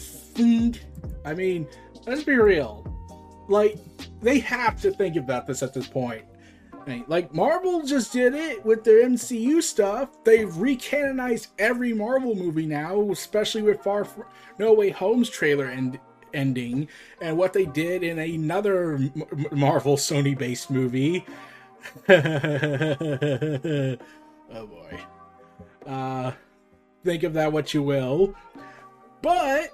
I 1.27 1.35
mean, 1.35 1.67
let's 2.07 2.23
be 2.23 2.37
real. 2.37 2.94
Like, 3.49 3.77
they 4.23 4.39
have 4.41 4.81
to 4.83 4.91
think 4.91 5.17
about 5.17 5.47
this 5.47 5.63
at 5.63 5.75
this 5.75 5.87
point. 5.87 6.25
Like 7.07 7.33
Marvel 7.35 7.83
just 7.83 8.13
did 8.13 8.35
it 8.35 8.65
with 8.65 8.85
their 8.85 9.05
MCU 9.05 9.63
stuff. 9.63 10.23
They've 10.25 10.51
recanonized 10.51 11.49
every 11.59 11.95
Marvel 11.95 12.35
movie 12.35 12.67
now, 12.67 13.11
especially 13.11 13.63
with 13.63 13.83
Far 13.83 14.07
No 14.59 14.73
Way 14.75 14.91
Home's 14.91 15.31
trailer 15.31 15.67
and 15.67 15.99
ending, 16.35 16.89
and 17.23 17.39
what 17.39 17.53
they 17.53 17.65
did 17.65 18.03
in 18.03 18.19
another 18.19 18.99
Marvel 19.51 19.97
Sony 19.97 20.37
based 20.37 20.71
movie. 20.71 21.25
oh 22.09 23.97
boy. 24.67 25.01
Uh, 25.87 26.33
think 27.05 27.23
of 27.23 27.33
that 27.35 27.51
what 27.53 27.73
you 27.73 27.83
will. 27.83 28.35
But 29.23 29.71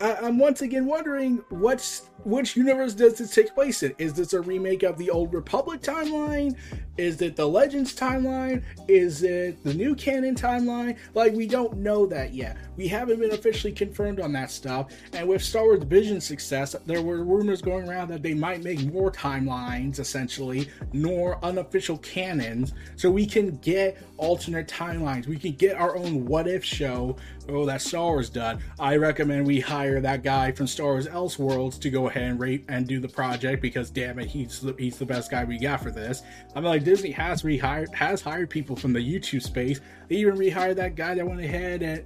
I, 0.00 0.26
am 0.26 0.38
once 0.38 0.62
again 0.62 0.86
wondering 0.86 1.42
what's 1.50 2.10
which 2.24 2.56
universe 2.56 2.94
does 2.94 3.18
this 3.18 3.34
take 3.34 3.54
place 3.54 3.82
in? 3.82 3.94
Is 3.98 4.14
this 4.14 4.32
a 4.32 4.40
remake 4.40 4.82
of 4.82 4.98
the 4.98 5.10
old 5.10 5.32
Republic 5.32 5.80
timeline? 5.80 6.56
Is 6.96 7.20
it 7.20 7.36
the 7.36 7.46
Legends 7.46 7.94
timeline? 7.94 8.62
Is 8.88 9.22
it 9.22 9.62
the 9.62 9.74
new 9.74 9.94
canon 9.94 10.34
timeline? 10.34 10.96
Like 11.14 11.34
we 11.34 11.46
don't 11.46 11.76
know 11.78 12.06
that 12.06 12.34
yet. 12.34 12.56
We 12.76 12.88
haven't 12.88 13.20
been 13.20 13.32
officially 13.32 13.72
confirmed 13.72 14.20
on 14.20 14.32
that 14.32 14.50
stuff. 14.50 14.92
And 15.12 15.28
with 15.28 15.42
Star 15.42 15.64
Wars 15.64 15.82
Vision 15.84 16.20
success, 16.20 16.74
there 16.86 17.02
were 17.02 17.22
rumors 17.22 17.62
going 17.62 17.88
around 17.88 18.08
that 18.08 18.22
they 18.22 18.34
might 18.34 18.62
make 18.62 18.92
more 18.92 19.12
timelines, 19.12 19.98
essentially, 19.98 20.68
nor 20.92 21.42
unofficial 21.44 21.98
canons, 21.98 22.72
so 22.96 23.10
we 23.10 23.26
can 23.26 23.56
get 23.58 23.98
alternate 24.16 24.68
timelines. 24.68 25.26
We 25.26 25.38
can 25.38 25.52
get 25.52 25.76
our 25.76 25.96
own 25.96 26.24
what 26.26 26.48
if 26.48 26.64
show. 26.64 27.16
Oh, 27.48 27.64
that 27.66 27.80
Star 27.80 28.06
Wars 28.06 28.28
done. 28.28 28.60
I 28.78 28.96
recommend 28.96 29.46
we 29.46 29.60
hire 29.60 30.00
that 30.00 30.22
guy 30.22 30.50
from 30.52 30.66
Star 30.66 30.86
Wars 30.86 31.06
Elseworlds 31.06 31.78
to 31.80 31.90
go 31.90 32.05
ahead 32.08 32.24
and 32.24 32.40
rate 32.40 32.64
and 32.68 32.86
do 32.86 33.00
the 33.00 33.08
project 33.08 33.62
because 33.62 33.90
damn 33.90 34.18
it, 34.18 34.26
he's 34.26 34.60
the, 34.60 34.74
he's 34.78 34.98
the 34.98 35.06
best 35.06 35.30
guy 35.30 35.44
we 35.44 35.58
got 35.58 35.82
for 35.82 35.90
this. 35.90 36.22
I'm 36.54 36.64
like 36.64 36.84
Disney 36.84 37.10
has 37.12 37.42
rehired 37.42 37.94
has 37.94 38.20
hired 38.20 38.50
people 38.50 38.76
from 38.76 38.92
the 38.92 39.00
YouTube 39.00 39.42
space. 39.42 39.80
They 40.08 40.16
even 40.16 40.36
rehired 40.36 40.76
that 40.76 40.94
guy 40.94 41.14
that 41.14 41.26
went 41.26 41.40
ahead 41.40 41.82
and 41.82 42.04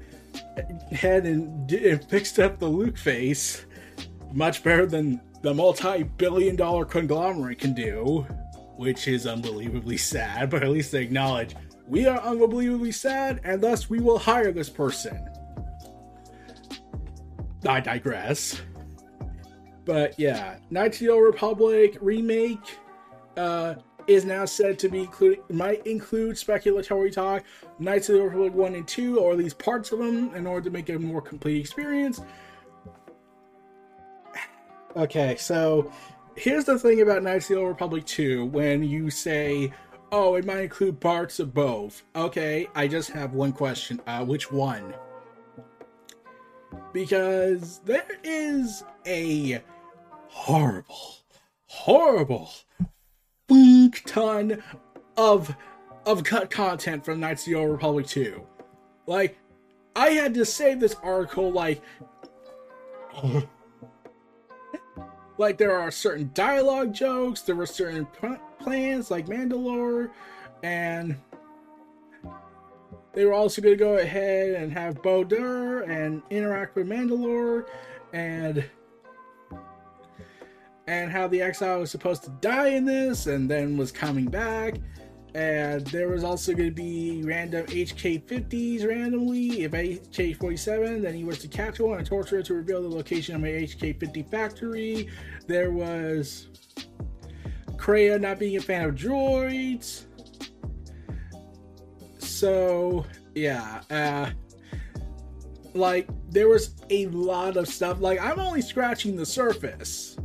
head 0.92 1.26
and, 1.26 1.70
and 1.70 2.04
fixed 2.04 2.38
up 2.38 2.58
the 2.58 2.68
Luke 2.68 2.98
face 2.98 3.66
much 4.32 4.62
better 4.62 4.86
than 4.86 5.20
the 5.42 5.52
multi-billion 5.54 6.56
dollar 6.56 6.84
conglomerate 6.84 7.58
can 7.58 7.74
do, 7.74 8.26
which 8.76 9.08
is 9.08 9.26
unbelievably 9.26 9.96
sad, 9.96 10.50
but 10.50 10.62
at 10.62 10.68
least 10.68 10.92
they 10.92 11.02
acknowledge 11.02 11.54
we 11.86 12.06
are 12.06 12.20
unbelievably 12.20 12.92
sad 12.92 13.40
and 13.42 13.60
thus 13.60 13.90
we 13.90 14.00
will 14.00 14.18
hire 14.18 14.52
this 14.52 14.70
person. 14.70 15.28
I 17.66 17.80
digress. 17.80 18.60
But 19.84 20.18
yeah, 20.18 20.58
Knights 20.70 21.00
of 21.00 21.06
the 21.06 21.12
Old 21.12 21.24
Republic 21.24 21.96
remake 22.00 22.78
uh, 23.36 23.74
is 24.06 24.24
now 24.24 24.44
said 24.44 24.78
to 24.80 24.88
be 24.88 25.00
including 25.00 25.42
might 25.50 25.86
include 25.86 26.36
speculatory 26.36 27.12
talk, 27.12 27.44
Knights 27.78 28.08
of 28.08 28.16
the 28.16 28.22
Old 28.22 28.30
Republic 28.32 28.54
1 28.54 28.74
and 28.74 28.88
2, 28.88 29.18
or 29.18 29.32
at 29.32 29.38
least 29.38 29.58
parts 29.58 29.92
of 29.92 29.98
them, 29.98 30.34
in 30.34 30.46
order 30.46 30.64
to 30.64 30.70
make 30.70 30.88
a 30.88 30.98
more 30.98 31.22
complete 31.22 31.60
experience. 31.60 32.20
Okay, 34.96 35.36
so 35.36 35.92
here's 36.36 36.64
the 36.64 36.78
thing 36.78 37.00
about 37.00 37.22
Knights 37.22 37.48
of 37.50 37.56
the 37.56 37.60
Old 37.60 37.68
Republic 37.68 38.04
2 38.06 38.46
when 38.46 38.82
you 38.82 39.10
say, 39.10 39.72
oh, 40.12 40.34
it 40.34 40.44
might 40.44 40.62
include 40.62 41.00
parts 41.00 41.38
of 41.38 41.54
both. 41.54 42.02
Okay, 42.16 42.68
I 42.74 42.88
just 42.88 43.10
have 43.10 43.34
one 43.34 43.52
question. 43.52 44.00
Uh, 44.06 44.24
which 44.24 44.50
one? 44.50 44.94
Because 46.92 47.78
there 47.84 48.18
is 48.22 48.84
a 49.06 49.62
horrible, 50.28 51.14
horrible 51.66 52.50
fuck 53.48 54.02
ton 54.06 54.62
of 55.16 55.54
of 56.06 56.24
cut 56.24 56.50
content 56.50 57.04
from 57.04 57.20
Knights 57.20 57.42
of 57.42 57.52
the 57.52 57.58
Old 57.58 57.70
Republic 57.70 58.06
2. 58.06 58.42
Like, 59.06 59.38
I 59.94 60.10
had 60.10 60.32
to 60.34 60.44
save 60.44 60.80
this 60.80 60.96
article 61.02 61.52
like 61.52 61.82
like 65.38 65.58
there 65.58 65.76
are 65.76 65.90
certain 65.90 66.30
dialogue 66.32 66.94
jokes, 66.94 67.42
there 67.42 67.56
were 67.56 67.66
certain 67.66 68.06
plans 68.60 69.10
like 69.10 69.26
Mandalore, 69.26 70.10
and 70.62 71.16
they 73.12 73.24
were 73.24 73.32
also 73.32 73.60
going 73.60 73.76
to 73.76 73.84
go 73.84 73.98
ahead 73.98 74.50
and 74.50 74.72
have 74.72 75.02
Bao-Dur 75.02 75.82
and 75.82 76.22
interact 76.30 76.76
with 76.76 76.86
Mandalore, 76.86 77.66
and 78.12 78.64
and 80.86 81.10
how 81.10 81.28
the 81.28 81.40
exile 81.40 81.80
was 81.80 81.90
supposed 81.90 82.24
to 82.24 82.30
die 82.40 82.68
in 82.68 82.84
this, 82.84 83.26
and 83.26 83.48
then 83.48 83.76
was 83.76 83.92
coming 83.92 84.26
back. 84.26 84.74
And 85.34 85.86
there 85.88 86.08
was 86.08 86.24
also 86.24 86.52
going 86.52 86.70
to 86.70 86.74
be 86.74 87.22
random 87.24 87.64
HK50s 87.66 88.84
randomly. 88.86 89.62
If 89.62 89.70
HK47, 89.70 91.02
then 91.02 91.14
he 91.14 91.22
was 91.22 91.38
to 91.38 91.48
capture 91.48 91.86
one 91.86 91.98
and 91.98 92.06
torture 92.06 92.40
it 92.40 92.46
to 92.46 92.54
reveal 92.54 92.82
the 92.82 92.88
location 92.88 93.36
of 93.36 93.40
my 93.40 93.48
HK50 93.48 94.28
factory. 94.28 95.08
There 95.46 95.70
was 95.70 96.48
Kreia 97.76 98.20
not 98.20 98.40
being 98.40 98.56
a 98.56 98.60
fan 98.60 98.88
of 98.88 98.96
droids. 98.96 100.06
So, 102.40 103.04
yeah. 103.34 103.82
Uh, 103.90 104.30
like, 105.74 106.08
there 106.30 106.48
was 106.48 106.74
a 106.88 107.04
lot 107.08 107.58
of 107.58 107.68
stuff. 107.68 108.00
Like, 108.00 108.18
I'm 108.18 108.40
only 108.40 108.62
scratching 108.62 109.14
the 109.14 109.26
surface. 109.26 110.16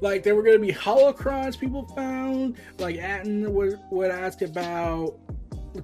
Like, 0.00 0.24
there 0.24 0.34
were 0.34 0.42
going 0.42 0.60
to 0.60 0.66
be 0.66 0.72
holocrons 0.72 1.56
people 1.56 1.86
found. 1.94 2.56
Like, 2.80 2.96
Atton 2.96 3.54
would, 3.54 3.78
would 3.92 4.10
ask 4.10 4.42
about, 4.42 5.20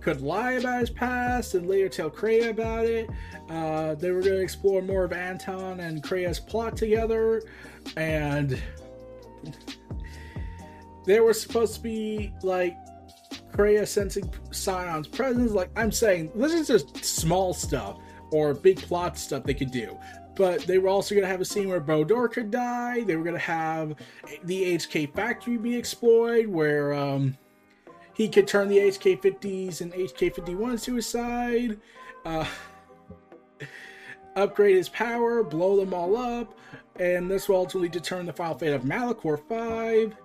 could 0.01 0.21
lie 0.21 0.55
about 0.55 0.81
his 0.81 0.91
past 0.91 1.55
and 1.55 1.69
later 1.69 1.89
tell 1.89 2.11
Kreia 2.11 2.49
about 2.49 2.87
it. 2.87 3.09
Uh, 3.49 3.95
they 3.95 4.11
were 4.11 4.21
going 4.21 4.35
to 4.35 4.43
explore 4.43 4.83
more 4.83 5.05
of 5.05 5.13
Atton 5.13 5.79
and 5.79 6.03
Kreia's 6.03 6.41
plot 6.41 6.77
together. 6.77 7.41
And 7.97 8.61
there 11.09 11.25
was 11.25 11.41
supposed 11.41 11.75
to 11.75 11.81
be, 11.81 12.33
like, 12.43 12.77
Kreia 13.53 13.89
sensing 13.89 14.33
Sion's 14.53 15.09
presence. 15.09 15.53
Like, 15.53 15.71
I'm 15.75 15.91
saying, 15.91 16.31
this 16.37 16.53
is 16.53 16.69
just 16.69 17.05
small 17.05 17.53
stuff 17.53 17.99
or 18.31 18.55
big 18.55 18.77
plot 18.77 19.19
stuff 19.19 19.43
they 19.43 19.55
could 19.55 19.71
do 19.71 19.99
but 20.39 20.61
they 20.69 20.79
were 20.79 20.89
also 20.89 21.17
going 21.17 21.25
to 21.25 21.31
have 21.31 21.41
a 21.41 21.45
scene 21.45 21.69
where 21.69 21.81
Bao-Dur 21.81 22.29
could 22.29 22.53
die. 22.53 23.03
They 23.03 23.17
were 23.17 23.25
going 23.25 23.35
to 23.35 23.41
have 23.41 23.97
the 24.45 24.77
HK 24.77 25.13
factory 25.13 25.57
be 25.57 25.75
exploited, 25.75 26.49
where 26.49 26.95
um, 26.95 27.37
he 28.15 28.29
could 28.29 28.47
turn 28.47 28.69
the 28.69 28.79
HK 28.79 29.21
50s 29.21 29.81
and 29.81 29.93
HK 29.93 30.37
51s 30.37 30.85
to 30.85 30.95
his 30.95 31.09
side, 31.09 31.81
uh, 32.25 32.47
upgrade 34.37 34.77
his 34.77 34.89
power, 34.89 35.43
blow 35.43 35.77
them 35.77 35.93
all 35.93 36.17
up, 36.17 36.57
and 37.01 37.29
this 37.29 37.49
will 37.49 37.57
ultimately 37.57 37.89
determine 37.89 38.27
the 38.27 38.33
final 38.33 38.57
fate 38.57 38.73
of 38.73 38.83
Malachor 38.83 39.41
5. 39.49 40.17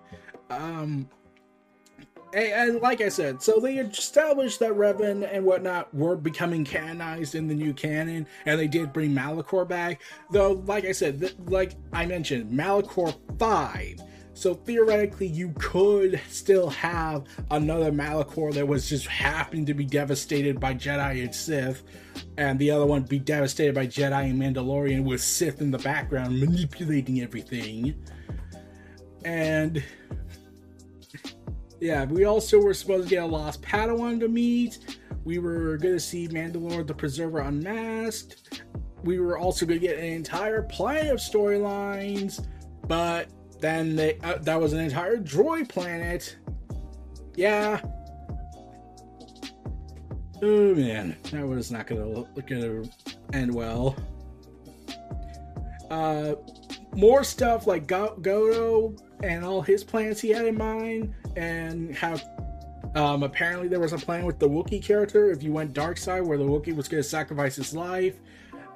Um, 0.50 1.10
and, 2.34 2.82
like 2.82 3.02
I 3.02 3.10
said, 3.10 3.44
so 3.44 3.60
they 3.60 3.78
established 3.78 4.60
that 4.60 4.72
Revan 4.72 5.30
and 5.32 5.46
whatnot 5.46 5.94
were 5.94 6.16
becoming 6.16 6.66
canonized 6.66 7.36
in 7.36 7.48
the 7.48 7.54
new 7.54 7.74
canon, 7.74 8.26
and 8.46 8.60
they 8.60 8.68
did 8.68 8.92
bring 8.92 9.12
Malachor 9.12 9.68
back. 9.68 10.02
Though, 10.32 10.64
like 10.66 10.86
I 10.86 10.94
said, 10.94 11.20
th- 11.20 11.36
like 11.46 11.74
I 11.92 12.06
mentioned, 12.08 12.52
Malachor 12.52 13.16
5. 13.38 14.00
So 14.36 14.56
theoretically, 14.56 15.28
you 15.28 15.54
could 15.60 16.20
still 16.28 16.70
have 16.72 17.26
another 17.52 17.92
Malachor 17.92 18.52
that 18.54 18.68
was 18.68 18.90
just 18.90 19.06
happening 19.06 19.68
to 19.68 19.76
be 19.76 19.86
devastated 19.86 20.60
by 20.60 20.74
Jedi 20.74 21.24
and 21.24 21.36
Sith, 21.36 21.84
and 22.40 22.58
the 22.58 22.72
other 22.72 22.88
one 22.88 23.04
be 23.04 23.20
devastated 23.20 23.76
by 23.76 23.86
Jedi 23.86 24.32
and 24.32 24.42
Mandalorian 24.42 25.04
with 25.04 25.22
Sith 25.22 25.62
in 25.62 25.70
the 25.70 25.78
background 25.78 26.40
manipulating 26.40 27.22
everything. 27.22 27.94
And 29.24 29.84
yeah, 31.84 32.06
we 32.06 32.24
also 32.24 32.62
were 32.62 32.74
supposed 32.74 33.10
to 33.10 33.16
get 33.16 33.24
a 33.24 33.26
lost 33.26 33.62
Padawan 33.62 34.18
to 34.22 34.30
meet. 34.30 34.98
We 35.26 35.38
were 35.40 35.78
going 35.78 35.96
to 35.96 36.00
see 36.00 36.30
Mandalore 36.30 36.88
the 36.88 36.94
Preserver 36.94 37.40
unmasked. 37.40 38.64
We 39.04 39.20
were 39.20 39.38
also 39.38 39.66
going 39.66 39.82
to 39.82 39.86
get 39.86 39.98
an 39.98 40.06
entire 40.06 40.64
planet 40.64 41.12
of 41.12 41.18
storylines, 41.18 42.48
but 42.88 43.28
then 43.60 43.98
they, 43.98 44.18
uh, 44.20 44.38
that 44.38 44.58
was 44.58 44.72
an 44.72 44.80
entire 44.80 45.18
droid 45.18 45.68
planet. 45.68 46.38
Yeah. 47.36 47.82
Oh 50.42 50.76
man, 50.76 51.18
that 51.32 51.46
was 51.46 51.72
not 51.72 51.88
gonna 51.88 52.26
gonna 52.48 52.84
end 53.32 53.54
well. 53.54 53.96
Uh, 55.90 56.36
more 56.96 57.24
stuff 57.24 57.66
like 57.66 57.88
Goto 57.88 58.96
and 59.22 59.46
all 59.46 59.62
his 59.62 59.84
plans 59.84 60.20
he 60.20 60.30
had 60.30 60.46
in 60.46 60.58
mind 60.58 61.14
and 61.36 61.96
how 61.96 62.20
um, 62.96 63.24
apparently 63.24 63.68
there 63.68 63.80
was 63.80 63.94
a 63.94 63.98
plan 63.98 64.26
with 64.26 64.40
the 64.40 64.48
Wookiee 64.48 64.84
character 64.84 65.32
if 65.32 65.42
you 65.42 65.52
went 65.52 65.74
dark 65.74 65.98
side 65.98 66.22
where 66.22 66.38
the 66.38 66.44
Wookiee 66.44 66.76
was 66.76 66.88
going 66.88 67.02
to 67.02 67.08
sacrifice 67.08 67.56
his 67.56 67.74
life, 67.74 68.16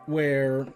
where 0.06 0.68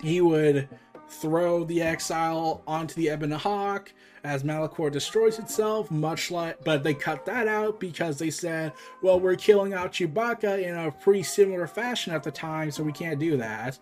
he 0.00 0.20
would 0.20 0.68
throw 1.08 1.64
the 1.64 1.82
exile 1.82 2.62
onto 2.66 2.94
the 2.94 3.12
Ebon 3.12 3.30
Hawk 3.32 3.92
as 4.24 4.44
Malachor 4.44 4.90
destroys 4.90 5.38
itself, 5.38 5.90
much 5.90 6.30
like, 6.30 6.62
but 6.64 6.82
they 6.82 6.94
cut 6.94 7.24
that 7.26 7.48
out 7.48 7.80
because 7.80 8.18
they 8.18 8.30
said, 8.30 8.72
well, 9.02 9.18
we're 9.18 9.34
killing 9.34 9.74
out 9.74 9.92
Chewbacca 9.92 10.62
in 10.62 10.76
a 10.76 10.90
pretty 10.92 11.22
similar 11.22 11.66
fashion 11.66 12.14
at 12.14 12.22
the 12.22 12.30
time, 12.30 12.70
so 12.70 12.82
we 12.82 12.92
can't 12.92 13.18
do 13.18 13.36
that. 13.36 13.78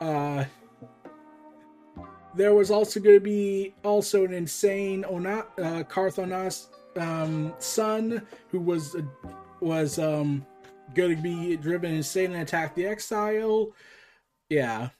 Uh, 0.00 0.44
there 2.38 2.54
was 2.54 2.70
also 2.70 3.00
going 3.00 3.16
to 3.16 3.20
be 3.20 3.74
also 3.84 4.24
an 4.24 4.32
insane 4.32 5.04
Ona, 5.04 5.44
uh, 5.60 5.82
Carth 5.82 6.20
Ona's 6.20 6.68
um, 6.96 7.52
son 7.58 8.22
who 8.50 8.60
was 8.60 8.94
uh, 8.94 9.02
was 9.60 9.98
um, 9.98 10.46
going 10.94 11.16
to 11.16 11.22
be 11.22 11.56
driven 11.56 11.92
insane 11.92 12.32
and 12.32 12.42
attack 12.42 12.76
the 12.76 12.86
exile. 12.86 13.72
Yeah. 14.48 14.90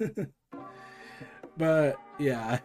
but 1.56 1.96
yeah. 2.18 2.58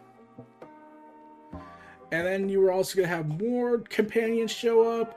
And 2.12 2.26
then 2.26 2.48
you 2.48 2.60
were 2.60 2.72
also 2.72 2.96
going 2.96 3.08
to 3.08 3.14
have 3.14 3.40
more 3.40 3.78
companions 3.78 4.50
show 4.50 5.00
up. 5.00 5.16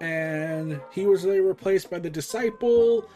And 0.00 0.80
he 0.92 1.06
was 1.06 1.24
later 1.24 1.42
replaced 1.42 1.90
by 1.90 1.98
the 1.98 2.08
disciple. 2.08 3.10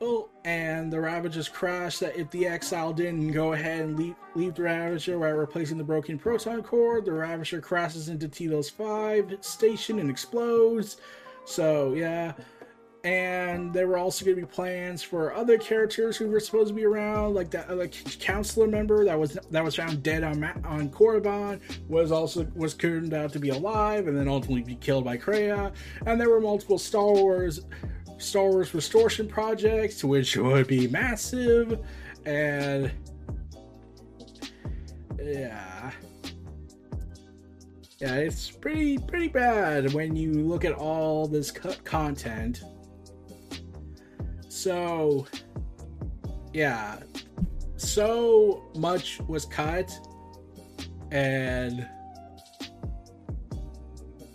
Oh, 0.00 0.28
and 0.44 0.92
the 0.92 1.00
Ravagers 1.00 1.48
crash 1.48 1.98
that 1.98 2.16
if 2.16 2.30
the 2.30 2.46
Exile 2.46 2.92
didn't 2.92 3.32
go 3.32 3.52
ahead 3.52 3.80
and 3.80 3.98
leave, 3.98 4.14
leave 4.36 4.54
the 4.54 4.62
Ravager 4.62 5.18
while 5.18 5.32
replacing 5.32 5.76
the 5.76 5.84
broken 5.84 6.18
proton 6.18 6.62
core, 6.62 7.00
the 7.00 7.12
Ravager 7.12 7.60
crashes 7.60 8.08
into 8.08 8.28
Telos 8.28 8.70
5 8.70 9.38
station 9.40 9.98
and 9.98 10.08
explodes. 10.08 10.98
So, 11.44 11.94
yeah. 11.94 12.32
And 13.04 13.72
there 13.72 13.86
were 13.86 13.96
also 13.96 14.24
going 14.24 14.36
to 14.36 14.42
be 14.42 14.46
plans 14.46 15.02
for 15.02 15.32
other 15.32 15.56
characters 15.56 16.16
who 16.16 16.28
were 16.28 16.40
supposed 16.40 16.68
to 16.68 16.74
be 16.74 16.84
around, 16.84 17.34
like 17.34 17.50
that 17.50 17.68
other 17.68 17.88
counselor 17.88 18.66
member 18.66 19.04
that 19.04 19.18
was 19.18 19.38
that 19.50 19.64
was 19.64 19.76
found 19.76 20.02
dead 20.02 20.24
on 20.24 20.42
on 20.64 20.90
Korriban 20.90 21.60
was 21.88 22.10
also 22.10 22.46
was 22.56 22.74
turned 22.74 23.14
out 23.14 23.32
to 23.32 23.38
be 23.38 23.50
alive, 23.50 24.08
and 24.08 24.16
then 24.16 24.26
ultimately 24.26 24.62
be 24.62 24.74
killed 24.74 25.04
by 25.04 25.16
Kreia. 25.16 25.72
And 26.06 26.20
there 26.20 26.28
were 26.28 26.40
multiple 26.40 26.76
Star 26.76 27.12
Wars 27.12 27.60
Star 28.18 28.50
Wars 28.50 28.74
Restoration 28.74 29.28
projects, 29.28 30.02
which 30.04 30.36
would 30.36 30.66
be 30.66 30.88
massive, 30.88 31.78
and 32.26 32.90
yeah, 35.20 35.92
yeah, 38.00 38.14
it's 38.16 38.50
pretty 38.50 38.98
pretty 38.98 39.28
bad 39.28 39.92
when 39.92 40.16
you 40.16 40.32
look 40.32 40.64
at 40.64 40.72
all 40.72 41.26
this 41.26 41.50
cut 41.50 41.82
content. 41.84 42.62
So, 44.48 45.26
yeah, 46.52 46.98
so 47.76 48.64
much 48.76 49.20
was 49.28 49.44
cut, 49.44 49.90
and 51.12 51.88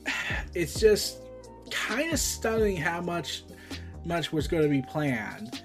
it's 0.54 0.80
just 0.80 1.20
kind 1.70 2.14
of 2.14 2.20
stunning 2.20 2.78
how 2.78 3.02
much 3.02 3.44
much 4.06 4.32
was 4.32 4.48
going 4.48 4.64
to 4.64 4.70
be 4.70 4.82
planned. 4.82 5.64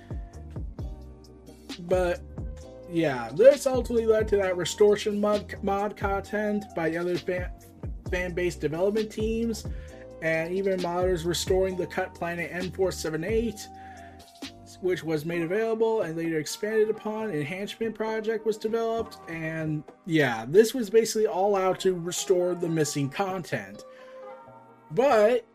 But 1.80 2.20
yeah, 2.90 3.30
this 3.34 3.66
ultimately 3.66 4.06
led 4.06 4.28
to 4.28 4.36
that 4.36 4.56
restoration 4.56 5.20
mod, 5.20 5.54
mod 5.62 5.96
content 5.96 6.64
by 6.74 6.90
the 6.90 6.98
other 6.98 7.16
fan, 7.16 7.50
fan 8.10 8.34
based 8.34 8.60
development 8.60 9.10
teams. 9.12 9.66
and 10.22 10.52
even 10.52 10.78
modders 10.80 11.24
restoring 11.24 11.76
the 11.76 11.86
cut 11.86 12.14
planet 12.14 12.50
M4-78, 12.52 13.66
which 14.80 15.04
was 15.04 15.24
made 15.24 15.42
available 15.42 16.02
and 16.02 16.16
later 16.16 16.38
expanded 16.38 16.90
upon. 16.90 17.30
Enhancement 17.30 17.94
project 17.94 18.46
was 18.46 18.56
developed, 18.56 19.18
and 19.28 19.82
yeah, 20.06 20.44
this 20.48 20.74
was 20.74 20.90
basically 20.90 21.26
all 21.26 21.56
out 21.56 21.80
to 21.80 21.94
restore 21.94 22.54
the 22.54 22.68
missing 22.68 23.08
content. 23.08 23.84
But 24.92 25.46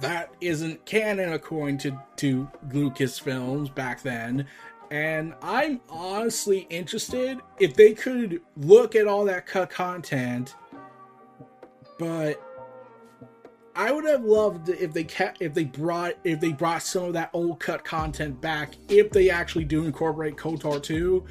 that 0.00 0.34
isn't 0.40 0.84
canon 0.84 1.32
according 1.32 1.78
to, 1.78 1.98
to 2.16 2.48
Lucasfilms 2.68 3.74
back 3.74 4.02
then. 4.02 4.46
And 4.90 5.34
I'm 5.42 5.80
honestly 5.88 6.66
interested 6.70 7.38
if 7.58 7.74
they 7.74 7.94
could 7.94 8.40
look 8.56 8.94
at 8.94 9.06
all 9.06 9.24
that 9.24 9.46
cut 9.46 9.70
content, 9.70 10.54
but 11.98 12.40
I 13.76 13.90
would 13.90 14.04
have 14.04 14.24
loved 14.24 14.68
if 14.68 14.92
they 14.92 15.02
kept 15.02 15.42
if 15.42 15.52
they 15.52 15.64
brought 15.64 16.14
if 16.22 16.38
they 16.38 16.52
brought 16.52 16.82
some 16.82 17.04
of 17.04 17.12
that 17.14 17.30
old 17.32 17.58
cut 17.58 17.84
content 17.84 18.40
back 18.40 18.74
if 18.88 19.10
they 19.10 19.30
actually 19.30 19.64
do 19.64 19.84
incorporate 19.84 20.36
KOTOR 20.36 20.80
2. 20.80 21.24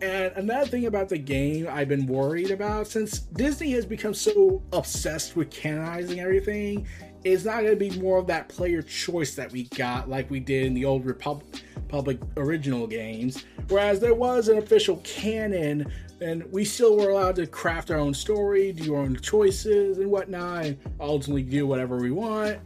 And 0.00 0.32
another 0.36 0.66
thing 0.66 0.86
about 0.86 1.08
the 1.08 1.18
game 1.18 1.68
I've 1.70 1.88
been 1.88 2.06
worried 2.06 2.50
about 2.50 2.86
since 2.86 3.20
Disney 3.20 3.70
has 3.72 3.86
become 3.86 4.14
so 4.14 4.62
obsessed 4.72 5.36
with 5.36 5.50
canonizing 5.50 6.20
everything, 6.20 6.86
it's 7.24 7.44
not 7.44 7.62
going 7.62 7.70
to 7.70 7.76
be 7.76 7.98
more 7.98 8.18
of 8.18 8.26
that 8.26 8.48
player 8.48 8.82
choice 8.82 9.34
that 9.34 9.50
we 9.50 9.64
got 9.74 10.08
like 10.08 10.30
we 10.30 10.40
did 10.40 10.66
in 10.66 10.74
the 10.74 10.84
old 10.84 11.04
Republic 11.06 11.64
Public 11.88 12.18
original 12.36 12.86
games. 12.86 13.44
Whereas 13.68 14.00
there 14.00 14.14
was 14.14 14.48
an 14.48 14.58
official 14.58 14.96
canon, 15.04 15.90
and 16.20 16.44
we 16.50 16.64
still 16.64 16.96
were 16.96 17.10
allowed 17.10 17.36
to 17.36 17.46
craft 17.46 17.90
our 17.90 17.98
own 17.98 18.12
story, 18.12 18.72
do 18.72 18.94
our 18.94 19.02
own 19.02 19.16
choices 19.16 19.98
and 19.98 20.10
whatnot, 20.10 20.64
and 20.64 20.78
ultimately 20.98 21.42
do 21.42 21.66
whatever 21.66 21.98
we 21.98 22.10
want. 22.10 22.58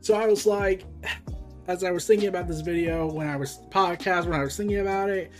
So 0.00 0.14
I 0.14 0.26
was 0.26 0.44
like, 0.44 0.84
as 1.66 1.82
I 1.82 1.90
was 1.90 2.06
thinking 2.06 2.28
about 2.28 2.46
this 2.46 2.60
video, 2.60 3.10
when 3.10 3.26
I 3.26 3.36
was 3.36 3.60
podcast, 3.70 4.26
when 4.26 4.38
I 4.38 4.44
was 4.44 4.56
thinking 4.56 4.80
about 4.80 5.08
it, 5.08 5.32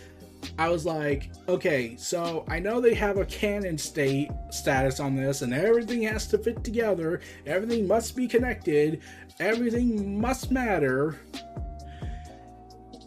I 0.57 0.69
was 0.69 0.85
like, 0.85 1.31
okay, 1.49 1.97
so 1.97 2.45
I 2.47 2.59
know 2.59 2.79
they 2.79 2.93
have 2.93 3.17
a 3.17 3.25
canon 3.25 3.77
state 3.77 4.31
status 4.51 5.01
on 5.01 5.15
this, 5.15 5.41
and 5.41 5.53
everything 5.53 6.03
has 6.03 6.27
to 6.27 6.37
fit 6.37 6.63
together, 6.63 7.19
everything 7.45 7.87
must 7.87 8.15
be 8.15 8.27
connected, 8.27 9.01
everything 9.39 10.19
must 10.19 10.51
matter. 10.51 11.19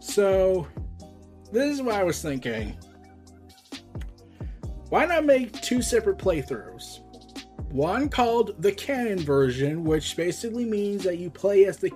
So, 0.00 0.66
this 1.50 1.72
is 1.74 1.80
what 1.80 1.94
I 1.94 2.04
was 2.04 2.20
thinking. 2.20 2.76
Why 4.90 5.06
not 5.06 5.24
make 5.24 5.52
two 5.60 5.80
separate 5.80 6.18
playthroughs? 6.18 7.00
One 7.70 8.08
called 8.08 8.62
the 8.62 8.72
canon 8.72 9.18
version, 9.18 9.84
which 9.84 10.16
basically 10.16 10.64
means 10.64 11.04
that 11.04 11.18
you 11.18 11.28
play 11.30 11.66
as 11.66 11.76
the 11.76 11.90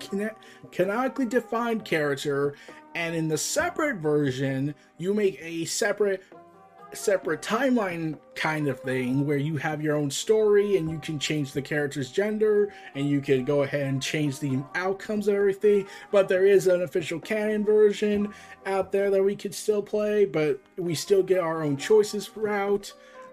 canonically 0.70 1.26
defined 1.26 1.84
character, 1.84 2.54
and 2.94 3.14
in 3.14 3.28
the 3.28 3.38
separate 3.38 3.96
version, 3.96 4.74
you 4.98 5.14
make 5.14 5.38
a 5.40 5.64
separate 5.64 6.22
separate 6.94 7.40
timeline 7.40 8.18
kind 8.34 8.68
of 8.68 8.80
thing 8.80 9.26
where 9.26 9.36
you 9.36 9.56
have 9.56 9.82
your 9.82 9.96
own 9.96 10.10
story 10.10 10.76
and 10.76 10.90
you 10.90 10.98
can 10.98 11.18
change 11.18 11.52
the 11.52 11.62
character's 11.62 12.10
gender 12.10 12.72
and 12.94 13.08
you 13.08 13.20
can 13.20 13.44
go 13.44 13.62
ahead 13.62 13.86
and 13.86 14.02
change 14.02 14.38
the 14.38 14.62
outcomes 14.74 15.28
of 15.28 15.34
everything. 15.34 15.86
But 16.10 16.28
there 16.28 16.46
is 16.46 16.66
an 16.66 16.82
official 16.82 17.18
canon 17.18 17.64
version 17.64 18.32
out 18.66 18.92
there 18.92 19.10
that 19.10 19.22
we 19.22 19.36
could 19.36 19.54
still 19.54 19.82
play, 19.82 20.24
but 20.24 20.60
we 20.76 20.94
still 20.94 21.22
get 21.22 21.40
our 21.40 21.62
own 21.62 21.76
choices 21.76 22.26
throughout. 22.26 22.92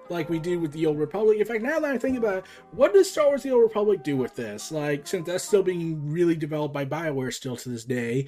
Like 0.10 0.30
we 0.30 0.40
do 0.40 0.60
with 0.60 0.72
the 0.72 0.88
Old 0.88 0.98
Republic. 0.98 1.40
In 1.40 1.46
fact, 1.46 1.62
now 1.62 1.80
that 1.80 1.92
I 1.92 1.98
think 1.98 2.18
about 2.18 2.38
it, 2.38 2.46
what 2.72 2.94
does 2.94 3.12
Star 3.12 3.28
Wars 3.28 3.44
The 3.44 3.52
Old 3.52 3.62
Republic 3.62 4.04
do 4.04 4.18
with 4.18 4.36
this? 4.36 4.72
Like, 4.72 5.06
since 5.06 5.28
that's 5.28 5.44
still 5.44 5.62
being 5.62 6.10
really 6.10 6.36
developed 6.36 6.74
by 6.74 6.84
BioWare 6.84 7.32
still 7.32 7.56
to 7.58 7.70
this 7.70 7.86
day, 7.86 8.28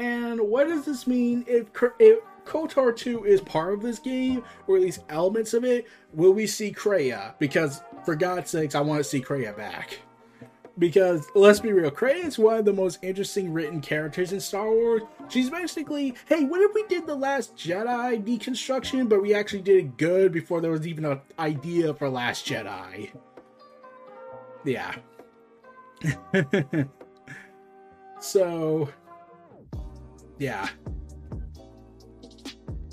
and 0.00 0.40
what 0.40 0.66
does 0.66 0.86
this 0.86 1.06
mean 1.06 1.44
if, 1.46 1.66
if 1.98 2.20
KOTOR 2.46 2.96
2 2.96 3.26
is 3.26 3.42
part 3.42 3.74
of 3.74 3.82
this 3.82 3.98
game, 3.98 4.42
or 4.66 4.76
at 4.76 4.82
least 4.82 5.00
elements 5.10 5.52
of 5.52 5.62
it? 5.62 5.86
Will 6.14 6.32
we 6.32 6.46
see 6.46 6.72
Kreia? 6.72 7.34
Because, 7.38 7.82
for 8.06 8.16
God's 8.16 8.50
sakes, 8.50 8.74
I 8.74 8.80
want 8.80 9.00
to 9.00 9.04
see 9.04 9.20
Kreia 9.20 9.54
back. 9.54 9.98
Because, 10.78 11.26
let's 11.34 11.60
be 11.60 11.70
real, 11.72 11.90
Kreia 11.90 12.24
is 12.24 12.38
one 12.38 12.56
of 12.56 12.64
the 12.64 12.72
most 12.72 12.98
interesting 13.02 13.52
written 13.52 13.82
characters 13.82 14.32
in 14.32 14.40
Star 14.40 14.70
Wars. 14.70 15.02
She's 15.28 15.50
basically, 15.50 16.14
hey, 16.26 16.44
what 16.44 16.62
if 16.62 16.74
we 16.74 16.84
did 16.84 17.06
the 17.06 17.14
Last 17.14 17.54
Jedi 17.54 18.24
deconstruction, 18.24 19.06
but 19.06 19.20
we 19.20 19.34
actually 19.34 19.60
did 19.60 19.76
it 19.76 19.98
good 19.98 20.32
before 20.32 20.62
there 20.62 20.70
was 20.70 20.86
even 20.86 21.04
an 21.04 21.20
idea 21.38 21.92
for 21.92 22.08
Last 22.08 22.46
Jedi? 22.46 23.10
Yeah. 24.64 24.94
so, 28.20 28.88
yeah. 30.40 30.68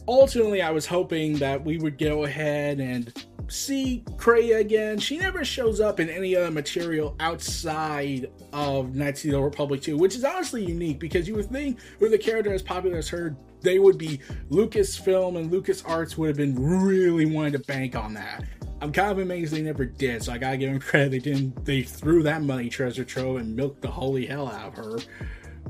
Ultimately, 0.07 0.61
I 0.61 0.69
was 0.69 0.85
hoping 0.85 1.37
that 1.37 1.63
we 1.63 1.77
would 1.77 1.97
go 1.97 2.25
ahead 2.25 2.79
and 2.79 3.11
see 3.47 4.03
Kreia 4.15 4.59
again. 4.59 4.99
She 4.99 5.17
never 5.17 5.43
shows 5.43 5.79
up 5.79 5.99
in 5.99 6.09
any 6.09 6.35
other 6.35 6.51
material 6.51 7.15
outside 7.19 8.29
of 8.53 8.95
Knights 8.95 9.25
of 9.25 9.31
the 9.31 9.41
Republic 9.41 9.81
2, 9.81 9.97
which 9.97 10.15
is 10.15 10.23
honestly 10.23 10.63
unique 10.63 10.99
because 10.99 11.27
you 11.27 11.35
would 11.35 11.49
think 11.49 11.79
with 11.99 12.13
a 12.13 12.17
character 12.17 12.53
as 12.53 12.61
popular 12.61 12.97
as 12.97 13.07
her, 13.09 13.35
they 13.61 13.79
would 13.79 13.97
be 13.97 14.19
Lucasfilm 14.49 15.37
and 15.37 15.49
LucasArts 15.51 16.17
would 16.17 16.27
have 16.27 16.37
been 16.37 16.55
really 16.55 17.25
wanting 17.25 17.53
to 17.53 17.59
bank 17.59 17.95
on 17.95 18.13
that. 18.13 18.43
I'm 18.81 18.91
kind 18.91 19.11
of 19.11 19.19
amazed 19.19 19.53
they 19.53 19.61
never 19.61 19.85
did, 19.85 20.23
so 20.23 20.33
I 20.33 20.37
gotta 20.37 20.57
give 20.57 20.71
them 20.71 20.79
credit. 20.79 21.11
They 21.11 21.19
didn't. 21.19 21.65
They 21.65 21.81
threw 21.81 22.23
that 22.23 22.43
money 22.43 22.69
treasure 22.69 23.03
trove 23.03 23.37
and 23.37 23.55
milked 23.55 23.81
the 23.81 23.89
holy 23.89 24.25
hell 24.25 24.47
out 24.47 24.67
of 24.67 24.73
her. 24.75 24.99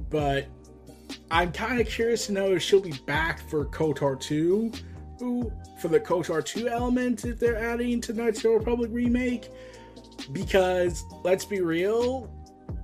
But 0.09 0.47
I'm 1.29 1.51
kind 1.51 1.79
of 1.79 1.87
curious 1.87 2.27
to 2.27 2.33
know 2.33 2.51
if 2.53 2.61
she'll 2.61 2.79
be 2.79 2.93
back 3.05 3.39
for 3.49 3.65
KOTOR 3.65 4.19
2, 4.19 4.71
for 5.79 5.87
the 5.87 5.99
KOTOR 5.99 6.43
2 6.43 6.67
element 6.67 7.25
if 7.25 7.39
they're 7.39 7.57
adding 7.57 8.01
to 8.01 8.13
Knights 8.13 8.39
of 8.39 8.43
the 8.43 8.49
Republic 8.51 8.89
remake. 8.91 9.49
Because 10.31 11.03
let's 11.23 11.45
be 11.45 11.61
real, 11.61 12.29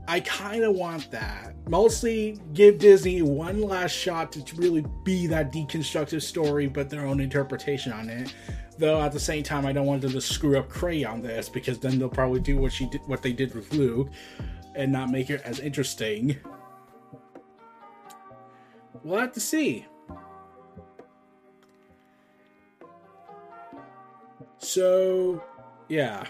I 0.07 0.19
kind 0.19 0.63
of 0.63 0.75
want 0.75 1.09
that. 1.11 1.55
Mostly 1.69 2.39
give 2.53 2.77
Disney 2.77 3.21
one 3.21 3.61
last 3.61 3.91
shot 3.91 4.31
to 4.33 4.55
really 4.55 4.85
be 5.03 5.27
that 5.27 5.51
deconstructive 5.51 6.21
story, 6.21 6.67
but 6.67 6.89
their 6.89 7.05
own 7.05 7.19
interpretation 7.19 7.93
on 7.93 8.09
it. 8.09 8.33
Though 8.77 9.01
at 9.01 9.11
the 9.11 9.19
same 9.19 9.43
time, 9.43 9.65
I 9.65 9.71
don't 9.71 9.85
want 9.85 10.01
them 10.01 10.11
to 10.11 10.21
screw 10.21 10.57
up 10.57 10.69
Kreia 10.69 11.11
on 11.11 11.21
this 11.21 11.47
because 11.47 11.79
then 11.79 11.99
they'll 11.99 12.09
probably 12.09 12.41
do 12.41 12.57
what 12.57 12.73
she 12.73 12.89
did, 12.89 13.01
what 13.05 13.21
they 13.21 13.31
did 13.31 13.55
with 13.55 13.71
Luke, 13.73 14.09
and 14.75 14.91
not 14.91 15.09
make 15.09 15.29
it 15.29 15.41
as 15.43 15.59
interesting 15.59 16.37
we'll 19.03 19.19
have 19.19 19.33
to 19.33 19.39
see. 19.39 19.85
So, 24.57 25.43
yeah. 25.89 26.25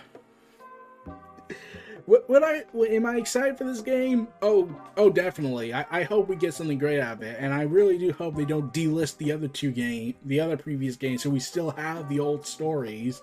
What, 2.05 2.43
I 2.43 2.63
am 2.89 3.05
I 3.05 3.15
excited 3.15 3.57
for 3.57 3.63
this 3.63 3.79
game? 3.79 4.27
Oh, 4.41 4.69
oh, 4.97 5.09
definitely. 5.09 5.73
I, 5.73 5.85
I 5.89 6.03
hope 6.03 6.27
we 6.27 6.35
get 6.35 6.53
something 6.53 6.77
great 6.77 6.99
out 6.99 7.17
of 7.17 7.23
it, 7.23 7.37
and 7.39 7.53
I 7.53 7.61
really 7.61 7.97
do 7.97 8.11
hope 8.11 8.35
they 8.35 8.43
don't 8.43 8.73
delist 8.73 9.17
the 9.17 9.31
other 9.31 9.47
two 9.47 9.71
game, 9.71 10.15
the 10.25 10.41
other 10.41 10.57
previous 10.57 10.97
games, 10.97 11.23
so 11.23 11.29
we 11.29 11.39
still 11.39 11.71
have 11.71 12.09
the 12.09 12.19
old 12.19 12.45
stories. 12.45 13.21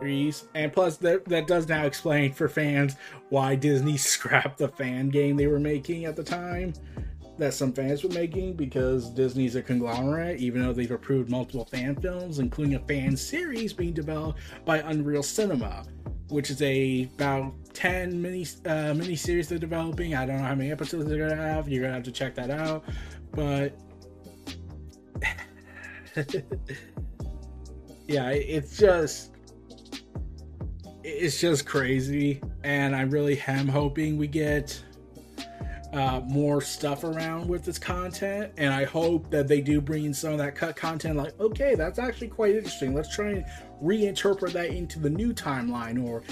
And 0.00 0.72
plus, 0.72 0.96
that 0.98 1.24
that 1.26 1.46
does 1.46 1.68
now 1.68 1.84
explain 1.84 2.32
for 2.32 2.48
fans 2.48 2.96
why 3.30 3.54
Disney 3.54 3.96
scrapped 3.96 4.58
the 4.58 4.68
fan 4.68 5.10
game 5.10 5.36
they 5.36 5.46
were 5.46 5.60
making 5.60 6.04
at 6.04 6.16
the 6.16 6.24
time 6.24 6.72
that 7.38 7.54
some 7.54 7.72
fans 7.72 8.02
were 8.02 8.10
making 8.10 8.54
because 8.54 9.10
Disney's 9.10 9.56
a 9.56 9.62
conglomerate, 9.62 10.40
even 10.40 10.62
though 10.62 10.72
they've 10.72 10.90
approved 10.90 11.30
multiple 11.30 11.64
fan 11.64 11.96
films, 11.96 12.38
including 12.38 12.74
a 12.74 12.80
fan 12.80 13.16
series 13.16 13.72
being 13.72 13.92
developed 13.92 14.40
by 14.64 14.78
Unreal 14.78 15.22
Cinema, 15.22 15.84
which 16.28 16.50
is 16.50 16.60
a 16.62 17.08
about 17.14 17.54
10 17.74 18.20
mini 18.20 18.46
uh, 18.66 18.92
mini 18.94 19.16
series 19.16 19.48
they're 19.48 19.58
developing. 19.58 20.14
I 20.14 20.26
don't 20.26 20.38
know 20.38 20.42
how 20.42 20.54
many 20.54 20.70
episodes 20.70 21.08
they're 21.08 21.28
gonna 21.28 21.40
have. 21.40 21.68
You're 21.68 21.82
gonna 21.82 21.94
have 21.94 22.02
to 22.04 22.12
check 22.12 22.34
that 22.34 22.50
out. 22.50 22.84
But 23.32 23.72
yeah, 28.08 28.30
it's 28.30 28.76
just 28.76 29.30
it's 31.04 31.40
just 31.40 31.66
crazy, 31.66 32.42
and 32.64 32.94
I 32.94 33.02
really 33.02 33.40
am 33.46 33.68
hoping 33.68 34.18
we 34.18 34.26
get 34.26 34.82
uh, 35.92 36.20
more 36.26 36.60
stuff 36.60 37.04
around 37.04 37.48
with 37.48 37.64
this 37.64 37.78
content, 37.78 38.52
and 38.56 38.72
I 38.72 38.84
hope 38.84 39.30
that 39.30 39.48
they 39.48 39.60
do 39.60 39.80
bring 39.80 40.04
in 40.04 40.14
some 40.14 40.32
of 40.32 40.38
that 40.38 40.54
cut 40.54 40.76
content. 40.76 41.16
Like, 41.16 41.38
okay, 41.40 41.74
that's 41.74 41.98
actually 41.98 42.28
quite 42.28 42.54
interesting. 42.54 42.94
Let's 42.94 43.14
try 43.14 43.30
and 43.30 43.44
reinterpret 43.82 44.52
that 44.52 44.70
into 44.70 44.98
the 44.98 45.10
new 45.10 45.32
timeline, 45.32 46.04
or 46.04 46.22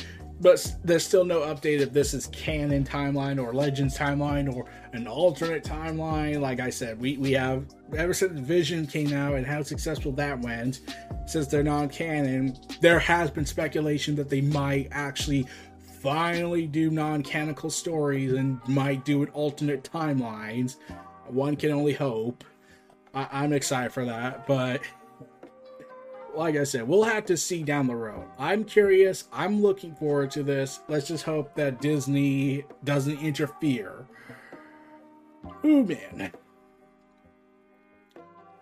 but 0.41 0.77
there's 0.85 1.07
still 1.07 1.25
no 1.25 1.41
update 1.41 1.81
if 1.81 1.93
this 1.93 2.13
is 2.13 2.27
canon 2.27 2.85
timeline 2.85 3.43
or 3.43 3.55
legends 3.55 3.97
timeline 3.97 4.55
or 4.55 4.67
an 4.93 5.07
alternate 5.07 5.65
timeline 5.65 6.41
like 6.41 6.61
i 6.61 6.69
said 6.69 7.01
we, 7.01 7.17
we 7.17 7.33
have 7.33 7.65
ever 7.97 8.13
since 8.13 8.39
vision 8.41 8.87
came 8.87 9.13
out 9.13 9.35
and 9.35 9.47
how 9.47 9.63
successful 9.63 10.13
that 10.13 10.39
went 10.41 10.81
since 11.27 11.47
they're 11.47 11.63
non-canon 11.63 12.55
there 12.81 12.99
has 12.99 13.31
been 13.31 13.47
speculation 13.47 14.15
that 14.15 14.29
they 14.29 14.43
might 14.43 14.89
actually 14.93 15.47
finally 16.01 16.67
do 16.67 16.91
non-canonical 16.91 17.71
stories 17.71 18.33
and 18.33 18.61
might 18.69 19.05
do 19.05 19.23
it 19.23 19.31
alternate 19.33 19.85
timelines. 19.85 20.77
One 21.27 21.57
can 21.57 21.71
only 21.73 21.93
hope. 21.93 22.45
I- 23.15 23.29
I'm 23.33 23.53
excited 23.53 23.93
for 23.93 24.05
that, 24.05 24.47
but 24.47 24.81
like 26.35 26.57
I 26.57 26.65
said, 26.65 26.87
we'll 26.87 27.05
have 27.05 27.25
to 27.27 27.37
see 27.37 27.63
down 27.63 27.87
the 27.87 27.97
road. 27.97 28.27
I'm 28.39 28.65
curious. 28.65 29.25
I'm 29.33 29.63
looking 29.63 29.95
forward 29.95 30.31
to 30.33 30.43
this. 30.43 30.81
Let's 30.87 31.09
just 31.09 31.25
hope 31.25 31.55
that 31.55 31.81
Disney 31.81 32.65
doesn't 32.85 33.21
interfere. 33.21 34.07
Ooh, 35.65 35.85
man. 35.85 36.33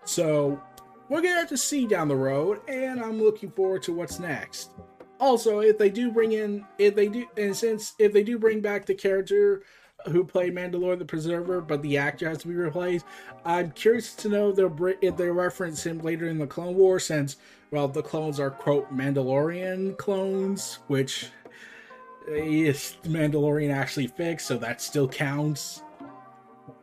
So, 0.05 0.61
we're 1.09 1.21
gonna 1.21 1.35
have 1.35 1.49
to 1.49 1.57
see 1.57 1.85
down 1.85 2.07
the 2.07 2.15
road, 2.15 2.61
and 2.67 3.01
I'm 3.01 3.21
looking 3.21 3.51
forward 3.51 3.83
to 3.83 3.93
what's 3.93 4.19
next. 4.19 4.71
Also, 5.19 5.59
if 5.59 5.77
they 5.77 5.89
do 5.89 6.11
bring 6.11 6.33
in, 6.33 6.65
if 6.77 6.95
they 6.95 7.07
do, 7.07 7.25
and 7.37 7.55
since 7.55 7.93
if 7.99 8.11
they 8.11 8.23
do 8.23 8.37
bring 8.37 8.59
back 8.59 8.85
the 8.85 8.93
character 8.93 9.63
who 10.07 10.23
played 10.23 10.53
Mandalore 10.53 10.99
the 10.99 11.05
Preserver, 11.05 11.61
but 11.61 11.81
the 11.81 11.97
actor 11.97 12.27
has 12.27 12.39
to 12.39 12.47
be 12.47 12.53
replaced, 12.53 13.05
I'm 13.45 13.71
curious 13.71 14.13
to 14.15 14.29
know 14.29 14.53
if 15.01 15.17
they 15.17 15.29
reference 15.29 15.85
him 15.85 15.99
later 15.99 16.27
in 16.27 16.37
the 16.37 16.47
Clone 16.47 16.75
War, 16.75 16.99
since 16.99 17.37
well, 17.71 17.87
the 17.87 18.03
clones 18.03 18.39
are 18.39 18.51
quote 18.51 18.93
Mandalorian 18.93 19.97
clones, 19.97 20.79
which 20.87 21.29
is 22.27 22.97
Mandalorian 23.03 23.73
actually 23.73 24.07
fixed, 24.07 24.47
so 24.47 24.57
that 24.57 24.81
still 24.81 25.07
counts. 25.07 25.81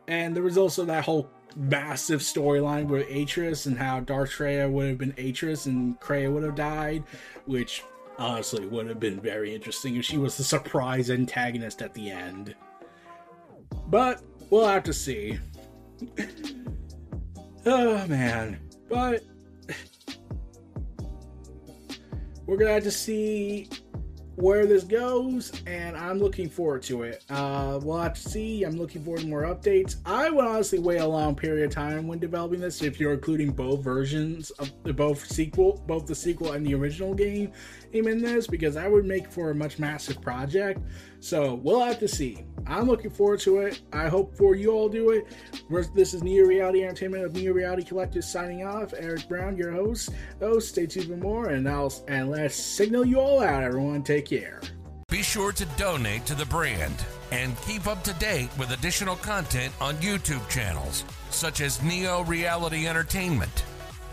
And 0.07 0.35
there 0.35 0.43
was 0.43 0.57
also 0.57 0.85
that 0.85 1.05
whole 1.05 1.29
massive 1.55 2.21
storyline 2.21 2.87
with 2.87 3.07
Atris 3.07 3.65
and 3.67 3.77
how 3.77 4.01
Darth 4.01 4.31
Traya 4.31 4.69
would 4.69 4.87
have 4.87 4.97
been 4.97 5.13
Atris 5.13 5.65
and 5.65 5.99
Kreia 5.99 6.31
would 6.31 6.43
have 6.43 6.55
died, 6.55 7.03
which 7.45 7.83
honestly 8.17 8.65
would 8.65 8.87
have 8.87 8.99
been 8.99 9.19
very 9.19 9.53
interesting 9.53 9.95
if 9.95 10.05
she 10.05 10.17
was 10.17 10.37
the 10.37 10.43
surprise 10.43 11.09
antagonist 11.09 11.81
at 11.81 11.93
the 11.93 12.09
end. 12.11 12.55
But 13.87 14.21
we'll 14.49 14.67
have 14.67 14.83
to 14.83 14.93
see. 14.93 15.39
oh 17.65 18.07
man. 18.07 18.59
But 18.89 19.23
we're 22.45 22.57
gonna 22.57 22.73
have 22.73 22.83
to 22.83 22.91
see 22.91 23.69
where 24.35 24.65
this 24.65 24.83
goes, 24.83 25.51
and 25.67 25.95
I'm 25.95 26.17
looking 26.17 26.49
forward 26.49 26.81
to 26.83 27.03
it. 27.03 27.23
Uh, 27.29 27.79
we'll 27.83 27.99
have 27.99 28.15
to 28.15 28.29
see. 28.29 28.63
I'm 28.63 28.77
looking 28.77 29.03
forward 29.03 29.21
to 29.21 29.27
more 29.27 29.43
updates. 29.43 29.97
I 30.05 30.29
would 30.29 30.45
honestly 30.45 30.79
wait 30.79 30.97
a 30.97 31.07
long 31.07 31.35
period 31.35 31.65
of 31.65 31.71
time 31.71 32.07
when 32.07 32.19
developing 32.19 32.59
this, 32.59 32.81
if 32.81 32.99
you're 32.99 33.13
including 33.13 33.51
both 33.51 33.83
versions 33.83 34.49
of 34.51 34.71
both 34.95 35.25
sequel, 35.25 35.83
both 35.85 36.07
the 36.07 36.15
sequel 36.15 36.53
and 36.53 36.65
the 36.65 36.73
original 36.73 37.13
game 37.13 37.51
in 37.93 38.21
this, 38.21 38.47
because 38.47 38.73
that 38.73 38.91
would 38.91 39.05
make 39.05 39.31
for 39.31 39.51
a 39.51 39.55
much 39.55 39.77
massive 39.77 40.19
project. 40.21 40.79
So 41.23 41.55
we'll 41.63 41.79
have 41.79 41.99
to 41.99 42.07
see. 42.09 42.43
I'm 42.67 42.85
looking 42.85 43.09
forward 43.09 43.39
to 43.41 43.59
it. 43.59 43.81
I 43.93 44.09
hope 44.09 44.35
for 44.35 44.55
you 44.55 44.71
all 44.71 44.89
do 44.89 45.11
it. 45.11 45.27
This 45.95 46.13
is 46.13 46.21
Neo 46.21 46.45
Reality 46.45 46.83
Entertainment 46.83 47.23
of 47.23 47.33
Neo 47.33 47.53
Reality 47.53 47.83
Collective 47.83 48.25
signing 48.25 48.65
off. 48.65 48.93
Eric 48.97 49.29
Brown, 49.29 49.55
your 49.55 49.71
host. 49.71 50.09
Oh, 50.41 50.59
stay 50.59 50.85
tuned 50.85 51.07
for 51.07 51.15
more, 51.15 51.47
and 51.51 51.67
I'll 51.67 51.93
and 52.09 52.29
let's 52.29 52.57
signal 52.57 53.05
you 53.05 53.21
all 53.21 53.41
out. 53.41 53.63
Everyone, 53.63 54.03
take 54.03 54.25
care. 54.25 54.59
Be 55.07 55.23
sure 55.23 55.53
to 55.53 55.65
donate 55.77 56.25
to 56.25 56.35
the 56.35 56.45
brand 56.45 57.05
and 57.31 57.57
keep 57.61 57.87
up 57.87 58.03
to 58.03 58.13
date 58.15 58.49
with 58.57 58.71
additional 58.71 59.15
content 59.15 59.73
on 59.79 59.95
YouTube 59.95 60.47
channels 60.49 61.05
such 61.29 61.61
as 61.61 61.81
Neo 61.81 62.25
Reality 62.25 62.85
Entertainment, 62.85 63.63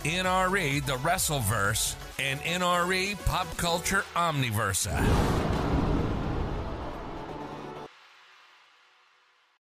NRE 0.04 0.86
The 0.86 0.92
Wrestleverse, 0.98 1.96
and 2.20 2.38
NRE 2.42 3.24
Pop 3.24 3.56
Culture 3.56 4.04
Omniversa. 4.14 5.59